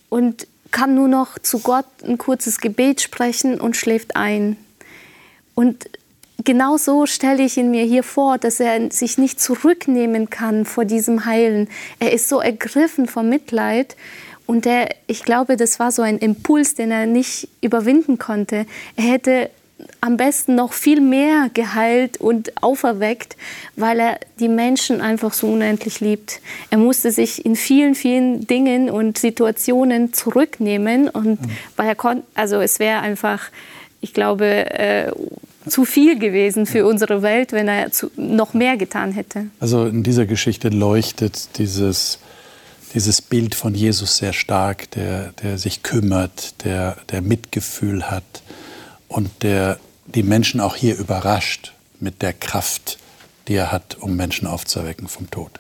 [0.09, 4.57] und kann nur noch zu Gott ein kurzes Gebet sprechen und schläft ein.
[5.55, 5.89] Und
[6.43, 10.85] genau so stelle ich ihn mir hier vor, dass er sich nicht zurücknehmen kann vor
[10.85, 11.69] diesem Heilen.
[12.01, 13.97] Er ist so ergriffen vom Mitleid.
[14.47, 18.67] Und er, ich glaube, das war so ein Impuls, den er nicht überwinden konnte.
[18.97, 19.51] Er hätte
[20.05, 23.39] am besten noch viel mehr geheilt und auferweckt,
[23.75, 26.41] weil er die Menschen einfach so unendlich liebt.
[26.69, 31.51] Er musste sich in vielen, vielen Dingen und Situationen zurücknehmen und mhm.
[31.77, 33.45] weil er konnte, also es wäre einfach,
[34.03, 35.11] ich glaube, äh,
[35.67, 39.47] zu viel gewesen für unsere Welt, wenn er zu, noch mehr getan hätte.
[39.59, 42.19] Also in dieser Geschichte leuchtet dieses
[42.93, 48.23] dieses Bild von Jesus sehr stark, der, der sich kümmert, der, der Mitgefühl hat
[49.09, 52.99] und der die Menschen auch hier überrascht mit der Kraft,
[53.49, 55.51] die er hat, um Menschen aufzuerwecken vom Tod.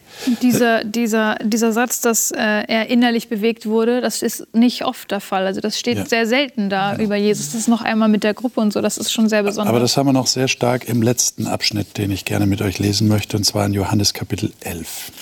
[0.42, 5.20] Dieser, dieser, dieser Satz, dass äh, er innerlich bewegt wurde, das ist nicht oft der
[5.20, 5.46] Fall.
[5.46, 6.06] Also das steht ja.
[6.06, 6.98] sehr selten da ja.
[6.98, 7.52] über Jesus.
[7.52, 9.70] Das ist noch einmal mit der Gruppe und so, das ist schon sehr besonders.
[9.70, 12.78] Aber das haben wir noch sehr stark im letzten Abschnitt, den ich gerne mit euch
[12.78, 15.12] lesen möchte, und zwar in Johannes Kapitel 11.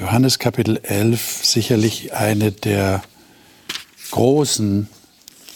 [0.00, 3.02] Johannes Kapitel 11, sicherlich eine der
[4.10, 4.88] großen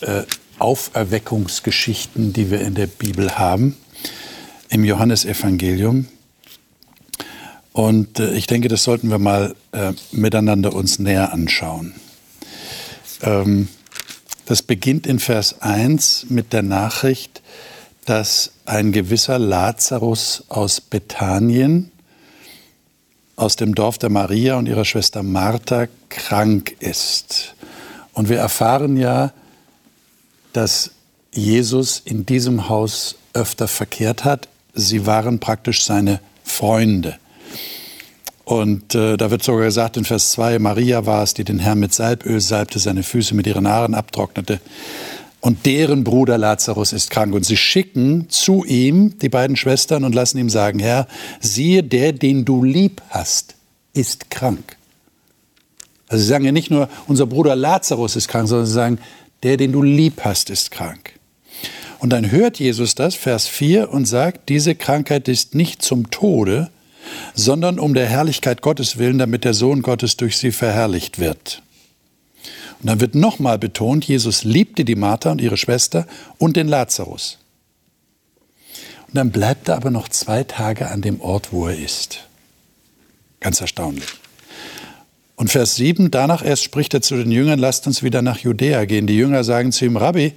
[0.01, 0.23] äh,
[0.59, 3.77] Auferweckungsgeschichten, die wir in der Bibel haben,
[4.69, 6.07] im Johannesevangelium.
[7.73, 11.95] Und äh, ich denke, das sollten wir mal äh, miteinander uns näher anschauen.
[13.23, 13.69] Ähm,
[14.47, 17.43] das beginnt in Vers 1 mit der Nachricht,
[18.07, 21.93] dass ein gewisser Lazarus aus Bethanien,
[23.37, 27.55] aus dem Dorf der Maria und ihrer Schwester Martha krank ist.
[28.13, 29.33] Und wir erfahren ja,
[30.59, 30.91] dass
[31.33, 34.49] Jesus in diesem Haus öfter verkehrt hat.
[34.75, 37.17] Sie waren praktisch seine Freunde.
[38.45, 41.79] Und äh, da wird sogar gesagt in Vers 2, Maria war es, die den Herrn
[41.79, 44.61] mit Salböl salbte, seine Füße mit ihren Haaren abtrocknete
[45.41, 47.33] und deren Bruder Lazarus ist krank.
[47.33, 51.07] Und sie schicken zu ihm die beiden Schwestern und lassen ihm sagen, Herr,
[51.39, 53.55] siehe, der, den du lieb hast,
[53.93, 54.77] ist krank.
[56.09, 58.99] Also sie sagen ja nicht nur, unser Bruder Lazarus ist krank, sondern sie sagen,
[59.43, 61.19] der, den du lieb hast, ist krank.
[61.99, 66.71] Und dann hört Jesus das, Vers 4, und sagt, diese Krankheit ist nicht zum Tode,
[67.35, 71.63] sondern um der Herrlichkeit Gottes willen, damit der Sohn Gottes durch sie verherrlicht wird.
[72.81, 76.07] Und dann wird nochmal betont, Jesus liebte die Martha und ihre Schwester
[76.39, 77.39] und den Lazarus.
[79.09, 82.29] Und dann bleibt er aber noch zwei Tage an dem Ort, wo er ist.
[83.41, 84.07] Ganz erstaunlich.
[85.39, 88.87] Und Vers 7, danach erst spricht er zu den Jüngern, lasst uns wieder nach Judäa
[88.87, 89.07] gehen.
[89.07, 90.33] Die Jünger sagen zu ihm, Rabbi,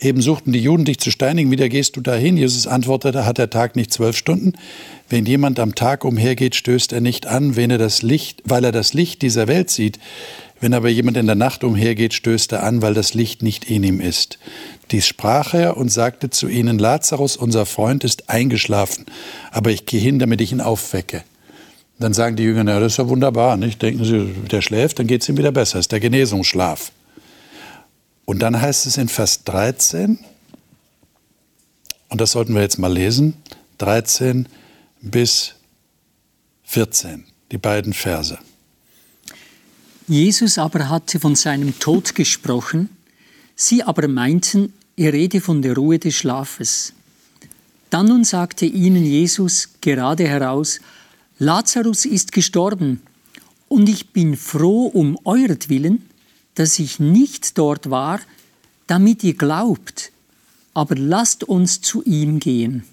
[0.00, 2.38] eben suchten die Juden dich zu steinigen, wieder gehst du dahin?
[2.38, 4.54] Jesus antwortete, hat der Tag nicht zwölf Stunden?
[5.10, 8.72] Wenn jemand am Tag umhergeht, stößt er nicht an, wenn er das Licht, weil er
[8.72, 9.98] das Licht dieser Welt sieht.
[10.58, 13.84] Wenn aber jemand in der Nacht umhergeht, stößt er an, weil das Licht nicht in
[13.84, 14.38] ihm ist.
[14.90, 19.04] Dies sprach er und sagte zu ihnen, Lazarus, unser Freund, ist eingeschlafen,
[19.50, 21.24] aber ich gehe hin, damit ich ihn aufwecke.
[21.98, 23.80] Dann sagen die Jünger, na, das ist ja wunderbar, nicht?
[23.80, 26.92] Denken sie, der schläft, dann geht es ihm wieder besser, das ist der Genesungsschlaf.
[28.26, 30.18] Und dann heißt es in Vers 13,
[32.08, 33.34] und das sollten wir jetzt mal lesen,
[33.78, 34.46] 13
[35.00, 35.54] bis
[36.64, 38.38] 14, die beiden Verse.
[40.08, 42.90] Jesus aber hatte von seinem Tod gesprochen,
[43.54, 46.92] sie aber meinten, er rede von der Ruhe des Schlafes.
[47.90, 50.80] Dann nun sagte ihnen Jesus gerade heraus,
[51.38, 53.02] Lazarus ist gestorben,
[53.68, 56.08] und ich bin froh um euretwillen,
[56.54, 58.20] dass ich nicht dort war,
[58.86, 60.12] damit ihr glaubt,
[60.72, 62.84] aber lasst uns zu ihm gehen.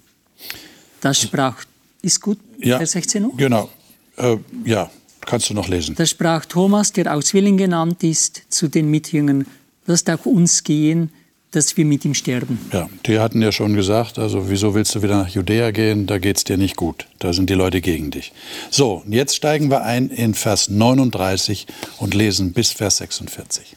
[1.00, 1.64] Das sprach,
[2.02, 3.36] ist gut, ja, Vers 16 noch?
[3.36, 3.70] Genau,
[4.16, 4.90] äh, ja,
[5.24, 5.94] Kannst du noch lesen.
[5.94, 9.46] Da sprach Thomas, der aus Willen genannt ist, zu den Mitjüngern,
[9.86, 11.10] lasst auch uns gehen,
[11.54, 12.58] dass wir mit ihm sterben.
[12.72, 16.06] Ja, die hatten ja schon gesagt, also wieso willst du wieder nach Judäa gehen?
[16.06, 17.06] Da geht es dir nicht gut.
[17.18, 18.32] Da sind die Leute gegen dich.
[18.70, 21.66] So, jetzt steigen wir ein in Vers 39
[21.98, 23.76] und lesen bis Vers 46.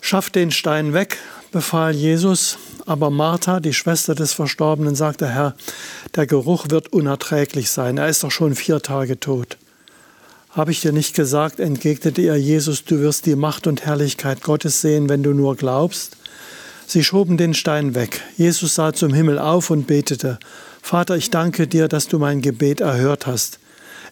[0.00, 1.18] Schafft den Stein weg,
[1.52, 2.58] befahl Jesus.
[2.86, 5.54] Aber Martha, die Schwester des Verstorbenen, sagte, Herr,
[6.16, 9.56] der Geruch wird unerträglich sein, er ist doch schon vier Tage tot.
[10.52, 14.80] Habe ich dir nicht gesagt, entgegnete ihr Jesus, du wirst die Macht und Herrlichkeit Gottes
[14.80, 16.16] sehen, wenn du nur glaubst?
[16.88, 18.20] Sie schoben den Stein weg.
[18.36, 20.40] Jesus sah zum Himmel auf und betete,
[20.82, 23.60] Vater, ich danke dir, dass du mein Gebet erhört hast.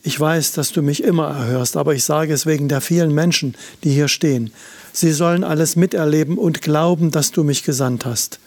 [0.05, 3.57] Ich weiß, dass du mich immer erhörst, aber ich sage es wegen der vielen Menschen,
[3.82, 4.53] die hier stehen.
[4.93, 8.39] Sie sollen alles miterleben und glauben, dass du mich gesandt hast.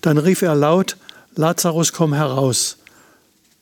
[0.00, 0.96] Dann rief er laut,
[1.34, 2.76] Lazarus, komm heraus.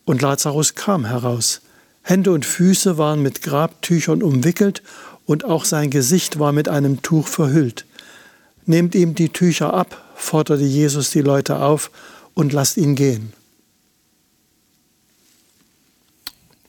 [0.05, 1.61] Und Lazarus kam heraus.
[2.01, 4.81] Hände und Füße waren mit Grabtüchern umwickelt
[5.25, 7.85] und auch sein Gesicht war mit einem Tuch verhüllt.
[8.65, 11.91] Nehmt ihm die Tücher ab, forderte Jesus die Leute auf,
[12.33, 13.33] und lasst ihn gehen.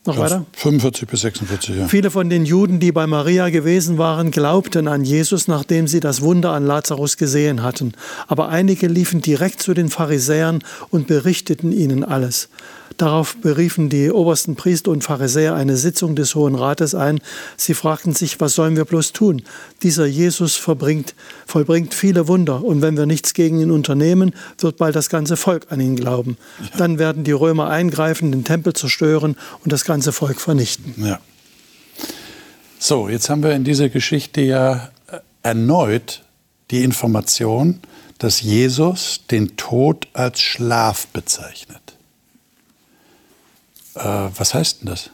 [0.05, 0.45] Noch weiter?
[0.55, 1.87] 45 bis 46, ja.
[1.87, 6.22] Viele von den Juden, die bei Maria gewesen waren, glaubten an Jesus, nachdem sie das
[6.22, 7.93] Wunder an Lazarus gesehen hatten.
[8.26, 12.49] Aber einige liefen direkt zu den Pharisäern und berichteten ihnen alles.
[12.97, 17.20] Darauf beriefen die obersten Priester und Pharisäer eine Sitzung des Hohen Rates ein.
[17.57, 19.43] Sie fragten sich, was sollen wir bloß tun?
[19.82, 21.14] Dieser Jesus verbringt,
[21.47, 25.66] vollbringt viele Wunder und wenn wir nichts gegen ihn unternehmen, wird bald das ganze Volk
[25.70, 26.36] an ihn glauben.
[26.61, 26.78] Ja.
[26.78, 30.95] Dann werden die Römer eingreifen, den Tempel zerstören und das ganze Volk vernichten.
[30.99, 31.20] Ja.
[32.78, 36.22] So, jetzt haben wir in dieser Geschichte ja äh, erneut
[36.70, 37.80] die Information,
[38.18, 41.82] dass Jesus den Tod als Schlaf bezeichnet.
[43.95, 45.11] Äh, was heißt denn das?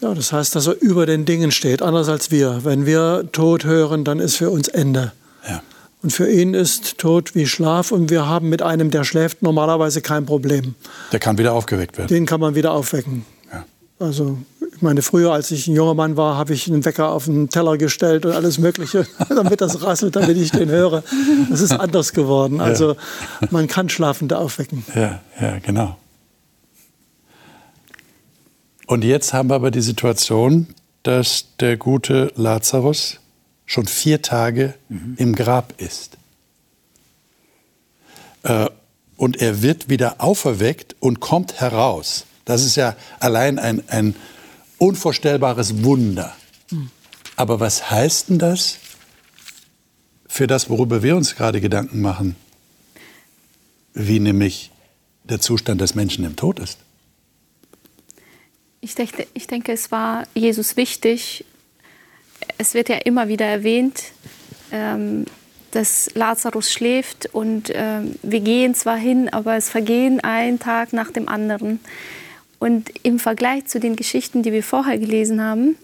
[0.00, 2.64] Ja, das heißt, dass er über den Dingen steht, anders als wir.
[2.64, 5.12] Wenn wir Tod hören, dann ist für uns Ende.
[5.48, 5.62] Ja.
[6.02, 10.02] Und für ihn ist Tod wie Schlaf und wir haben mit einem, der schläft, normalerweise
[10.02, 10.74] kein Problem.
[11.12, 12.08] Der kann wieder aufgeweckt werden.
[12.08, 13.24] Den kann man wieder aufwecken.
[13.50, 13.64] Ja.
[13.98, 14.38] Also
[14.76, 17.48] ich meine, früher, als ich ein junger Mann war, habe ich einen Wecker auf den
[17.48, 21.02] Teller gestellt und alles Mögliche, damit das rasselt, damit ich den höre.
[21.48, 22.60] Das ist anders geworden.
[22.60, 22.94] Also
[23.50, 24.84] man kann Schlafende aufwecken.
[24.94, 25.96] Ja, ja, genau.
[28.86, 30.66] Und jetzt haben wir aber die Situation,
[31.02, 33.20] dass der gute Lazarus
[33.64, 35.14] schon vier Tage mhm.
[35.16, 36.18] im Grab ist.
[38.42, 38.68] Äh,
[39.16, 42.26] und er wird wieder auferweckt und kommt heraus.
[42.44, 44.14] Das ist ja allein ein, ein
[44.78, 46.36] unvorstellbares Wunder.
[47.36, 48.78] Aber was heißt denn das
[50.26, 52.36] für das, worüber wir uns gerade Gedanken machen?
[53.94, 54.70] Wie nämlich
[55.28, 56.78] der Zustand des Menschen im Tod ist.
[58.80, 61.44] Ich denke, ich denke, es war Jesus wichtig.
[62.58, 64.12] Es wird ja immer wieder erwähnt,
[64.70, 65.24] ähm,
[65.72, 71.10] dass Lazarus schläft und ähm, wir gehen zwar hin, aber es vergehen ein Tag nach
[71.10, 71.80] dem anderen.
[72.58, 75.76] Und im Vergleich zu den Geschichten, die wir vorher gelesen haben,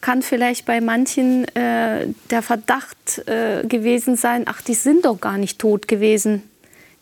[0.00, 5.38] kann vielleicht bei manchen äh, der Verdacht äh, gewesen sein, ach, die sind doch gar
[5.38, 6.42] nicht tot gewesen.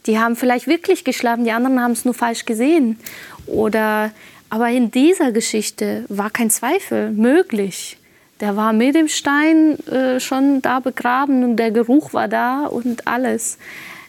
[0.07, 2.99] Die haben vielleicht wirklich geschlafen, die anderen haben es nur falsch gesehen.
[3.47, 4.13] Oder,
[4.49, 7.99] aber in dieser Geschichte war kein Zweifel möglich.
[8.41, 13.07] Der war mit dem Stein äh, schon da begraben und der Geruch war da und
[13.07, 13.59] alles.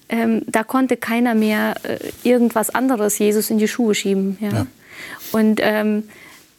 [0.07, 4.38] Ähm, da konnte keiner mehr äh, irgendwas anderes Jesus in die Schuhe schieben.
[4.41, 4.49] Ja.
[4.49, 4.68] ja.
[5.32, 6.10] Und ähm,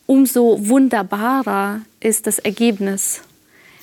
[0.07, 3.23] umso wunderbarer ist das Ergebnis.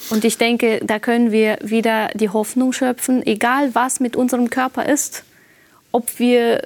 [0.10, 4.86] Und ich denke, da können wir wieder die Hoffnung schöpfen, egal was mit unserem Körper
[4.86, 5.24] ist,
[5.92, 6.62] ob wir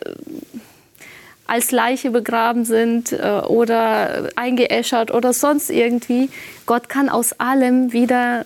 [1.46, 6.30] als Leiche begraben sind äh, oder eingeäschert oder sonst irgendwie.
[6.66, 8.46] Gott kann aus allem wieder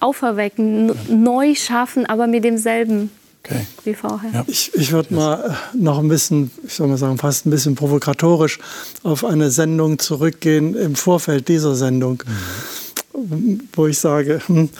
[0.00, 3.10] auferwecken, neu schaffen, aber mit demselben
[3.44, 3.66] Okay.
[3.82, 4.30] Wie vorher.
[4.32, 4.44] Ja.
[4.46, 8.60] Ich, ich würde mal noch ein bisschen, ich soll mal sagen, fast ein bisschen provokatorisch
[9.02, 12.22] auf eine Sendung zurückgehen im Vorfeld dieser Sendung,
[13.14, 13.68] mhm.
[13.72, 14.70] wo ich sage, hm,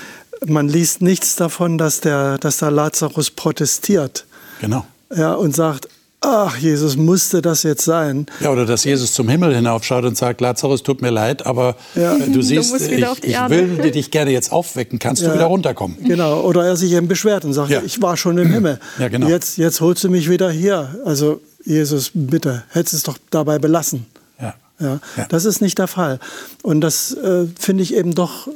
[0.47, 4.27] man liest nichts davon, dass der, dass der Lazarus protestiert.
[4.61, 4.87] Genau.
[5.15, 5.89] Ja, und sagt,
[6.23, 8.27] ach, Jesus, musste das jetzt sein?
[8.41, 12.17] Ja, oder dass Jesus zum Himmel hinaufschaut und sagt, Lazarus, tut mir leid, aber ja.
[12.17, 15.29] du siehst, du ich, ich will dich gerne jetzt aufwecken, kannst ja.
[15.29, 15.97] du wieder runterkommen?
[16.05, 17.83] Genau, oder er sich eben beschwert und sagt, ja.
[17.85, 19.29] ich war schon im Himmel, ja, genau.
[19.29, 20.97] jetzt, jetzt holst du mich wieder hier.
[21.05, 24.07] Also Jesus, bitte, hättest es doch dabei belassen.
[24.41, 24.55] Ja.
[24.81, 26.19] Ja, Das ist nicht der Fall.
[26.63, 28.49] Und das äh, finde ich eben doch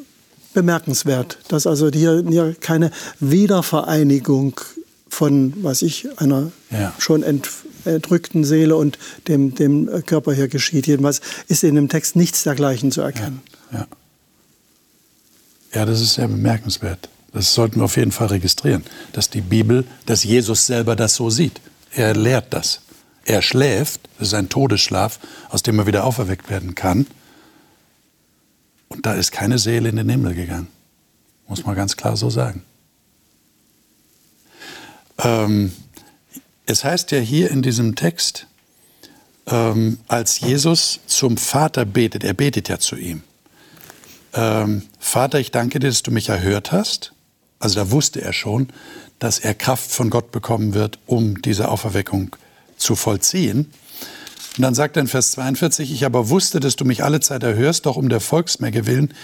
[0.54, 2.90] bemerkenswert, dass also hier, hier keine
[3.20, 4.60] Wiedervereinigung
[5.16, 6.92] von, was ich, einer ja.
[6.98, 8.98] schon entrückten Seele und
[9.28, 10.86] dem, dem Körper hier geschieht.
[10.86, 13.40] Jedenfalls ist in dem Text nichts dergleichen zu erkennen.
[13.72, 13.86] Ja, ja.
[15.72, 17.08] ja, das ist sehr bemerkenswert.
[17.32, 21.30] Das sollten wir auf jeden Fall registrieren, dass die Bibel, dass Jesus selber das so
[21.30, 21.62] sieht.
[21.92, 22.82] Er lehrt das.
[23.24, 27.06] Er schläft, das ist ein Todesschlaf, aus dem er wieder auferweckt werden kann.
[28.88, 30.68] Und da ist keine Seele in den Himmel gegangen.
[31.48, 32.64] Muss man ganz klar so sagen.
[35.18, 35.72] Ähm,
[36.66, 38.46] es heißt ja hier in diesem Text,
[39.46, 43.22] ähm, als Jesus zum Vater betet, er betet ja zu ihm.
[44.34, 47.12] Ähm, Vater, ich danke dir, dass du mich erhört hast.
[47.58, 48.68] Also da wusste er schon,
[49.18, 52.36] dass er Kraft von Gott bekommen wird, um diese Auferweckung
[52.76, 53.72] zu vollziehen.
[54.56, 57.42] Und dann sagt er in Vers 42, ich aber wusste, dass du mich alle Zeit
[57.42, 59.14] erhörst, doch um der Volksmenge willen,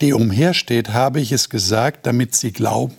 [0.00, 2.94] die umhersteht, habe ich es gesagt, damit sie glauben,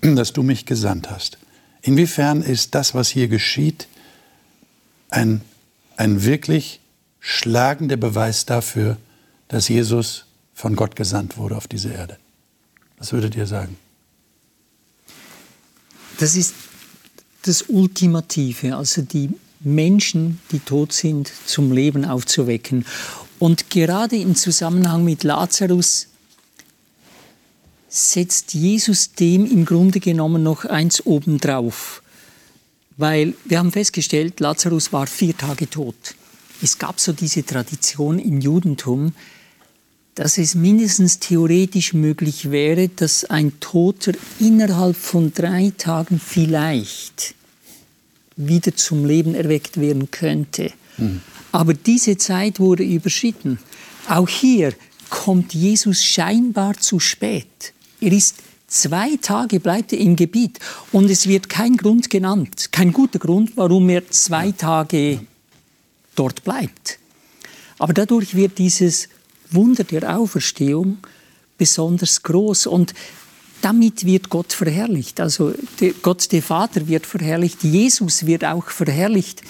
[0.00, 1.38] dass du mich gesandt hast.
[1.82, 3.88] Inwiefern ist das, was hier geschieht,
[5.08, 5.40] ein,
[5.96, 6.80] ein wirklich
[7.20, 8.96] schlagender Beweis dafür,
[9.48, 12.18] dass Jesus von Gott gesandt wurde auf diese Erde?
[12.98, 13.76] Was würdet ihr sagen?
[16.18, 16.54] Das ist
[17.42, 22.84] das Ultimative, also die Menschen, die tot sind, zum Leben aufzuwecken.
[23.38, 26.08] Und gerade im Zusammenhang mit Lazarus
[27.90, 32.02] setzt Jesus dem im Grunde genommen noch eins obendrauf.
[32.96, 36.14] Weil wir haben festgestellt, Lazarus war vier Tage tot.
[36.62, 39.12] Es gab so diese Tradition im Judentum,
[40.14, 47.34] dass es mindestens theoretisch möglich wäre, dass ein Toter innerhalb von drei Tagen vielleicht
[48.36, 50.72] wieder zum Leben erweckt werden könnte.
[50.96, 51.22] Mhm.
[51.52, 53.58] Aber diese Zeit wurde überschritten.
[54.08, 54.74] Auch hier
[55.08, 57.72] kommt Jesus scheinbar zu spät.
[58.00, 58.36] Er ist
[58.66, 60.58] zwei Tage bleibt er im Gebiet
[60.92, 65.20] und es wird kein Grund genannt, kein guter Grund, warum er zwei Tage
[66.14, 66.98] dort bleibt.
[67.78, 69.08] Aber dadurch wird dieses
[69.50, 70.98] Wunder der Auferstehung
[71.58, 72.94] besonders groß und
[73.62, 75.20] damit wird Gott verherrlicht.
[75.20, 75.52] Also
[76.02, 79.42] Gott der Vater wird verherrlicht, Jesus wird auch verherrlicht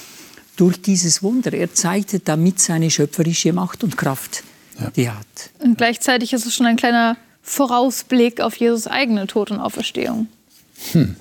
[0.56, 1.52] durch dieses Wunder.
[1.52, 4.42] Er zeigte damit seine schöpferische Macht und Kraft,
[4.78, 4.90] ja.
[4.90, 5.50] die er hat.
[5.60, 10.28] Und gleichzeitig ist es schon ein kleiner Vorausblick auf Jesus eigene Tod und Auferstehung.
[10.92, 11.16] Hm.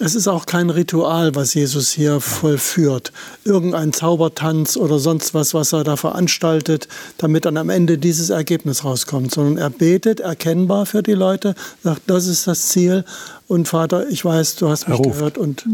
[0.00, 3.12] Es ist auch kein Ritual, was Jesus hier vollführt.
[3.44, 8.84] Irgendein Zaubertanz oder sonst was, was er da veranstaltet, damit dann am Ende dieses Ergebnis
[8.84, 9.32] rauskommt.
[9.32, 11.54] Sondern er betet erkennbar für die Leute,
[11.84, 13.04] sagt, das ist das Ziel.
[13.46, 15.38] Und Vater, ich weiß, du hast mich gehört.
[15.38, 15.66] Und,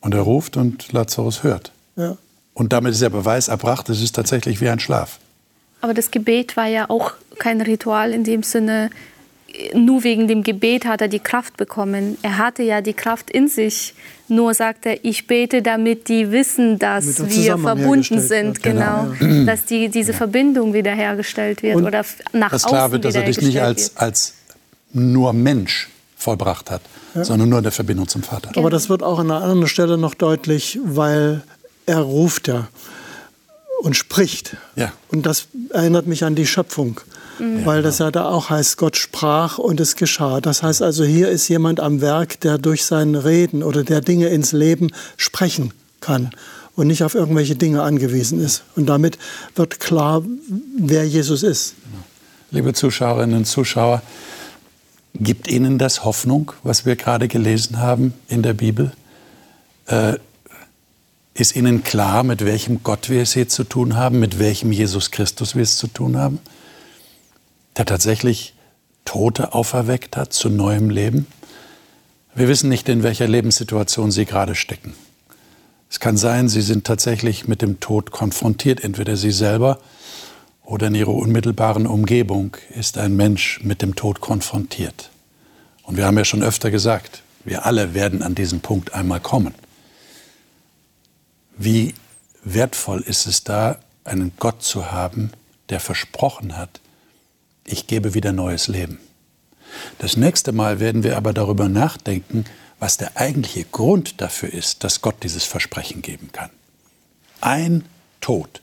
[0.00, 1.72] und er ruft und Lazarus hört.
[1.96, 2.16] Ja.
[2.54, 5.18] Und damit ist der Beweis erbracht, es ist tatsächlich wie ein Schlaf.
[5.80, 8.90] Aber das Gebet war ja auch kein Ritual in dem Sinne,
[9.74, 12.16] nur wegen dem Gebet hat er die Kraft bekommen.
[12.22, 13.94] Er hatte ja die Kraft in sich.
[14.28, 18.62] Nur sagt er, ich bete, damit die wissen, dass wir verbunden sind.
[18.62, 19.08] Genau.
[19.18, 19.44] genau.
[19.44, 20.16] Dass die, diese ja.
[20.16, 24.34] Verbindung wiederhergestellt wird Und oder nach das klar wird, dass er dich nicht als, als
[24.92, 26.80] nur Mensch vollbracht hat,
[27.14, 27.24] ja.
[27.24, 28.52] sondern nur in der Verbindung zum Vater.
[28.56, 31.42] Aber das wird auch an einer anderen Stelle noch deutlich, weil
[31.84, 32.68] er ruft ja
[33.82, 34.56] und spricht.
[34.76, 34.92] Ja.
[35.08, 37.00] Und das erinnert mich an die Schöpfung.
[37.42, 37.66] Mhm.
[37.66, 40.40] Weil das ja da auch heißt, Gott sprach und es geschah.
[40.40, 44.28] Das heißt also, hier ist jemand am Werk, der durch sein Reden oder der Dinge
[44.28, 46.30] ins Leben sprechen kann
[46.76, 48.62] und nicht auf irgendwelche Dinge angewiesen ist.
[48.76, 49.18] Und damit
[49.56, 50.22] wird klar,
[50.78, 51.74] wer Jesus ist.
[52.52, 54.02] Liebe Zuschauerinnen und Zuschauer,
[55.14, 58.92] gibt Ihnen das Hoffnung, was wir gerade gelesen haben in der Bibel?
[59.86, 60.14] Äh,
[61.34, 65.10] ist Ihnen klar, mit welchem Gott wir es hier zu tun haben, mit welchem Jesus
[65.10, 66.38] Christus wir es zu tun haben?
[67.76, 68.54] Der tatsächlich
[69.04, 71.26] Tote auferweckt hat zu neuem Leben?
[72.34, 74.94] Wir wissen nicht, in welcher Lebenssituation Sie gerade stecken.
[75.90, 79.78] Es kann sein, Sie sind tatsächlich mit dem Tod konfrontiert, entweder Sie selber
[80.64, 85.10] oder in Ihrer unmittelbaren Umgebung ist ein Mensch mit dem Tod konfrontiert.
[85.82, 89.54] Und wir haben ja schon öfter gesagt, wir alle werden an diesen Punkt einmal kommen.
[91.58, 91.94] Wie
[92.44, 95.30] wertvoll ist es da, einen Gott zu haben,
[95.68, 96.80] der versprochen hat,
[97.64, 98.98] ich gebe wieder neues Leben.
[99.98, 102.44] Das nächste Mal werden wir aber darüber nachdenken,
[102.78, 106.50] was der eigentliche Grund dafür ist, dass Gott dieses Versprechen geben kann.
[107.40, 107.84] Ein
[108.20, 108.60] Tod,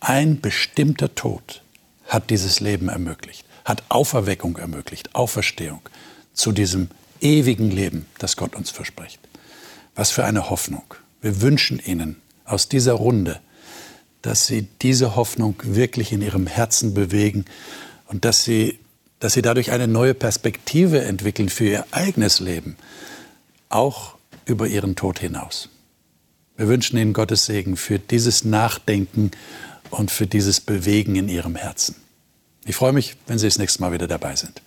[0.00, 1.62] ein bestimmter Tod
[2.06, 5.80] hat dieses Leben ermöglicht, hat Auferweckung ermöglicht, Auferstehung
[6.32, 6.88] zu diesem
[7.20, 9.20] ewigen Leben, das Gott uns verspricht.
[9.94, 10.94] Was für eine Hoffnung.
[11.20, 13.40] Wir wünschen Ihnen aus dieser Runde,
[14.22, 17.44] dass Sie diese Hoffnung wirklich in Ihrem Herzen bewegen
[18.10, 18.78] und dass Sie,
[19.20, 22.76] dass Sie dadurch eine neue Perspektive entwickeln für Ihr eigenes Leben,
[23.68, 25.68] auch über Ihren Tod hinaus.
[26.56, 29.30] Wir wünschen Ihnen Gottes Segen für dieses Nachdenken
[29.90, 31.94] und für dieses Bewegen in Ihrem Herzen.
[32.64, 34.60] Ich freue mich, wenn Sie das nächste Mal wieder dabei sind.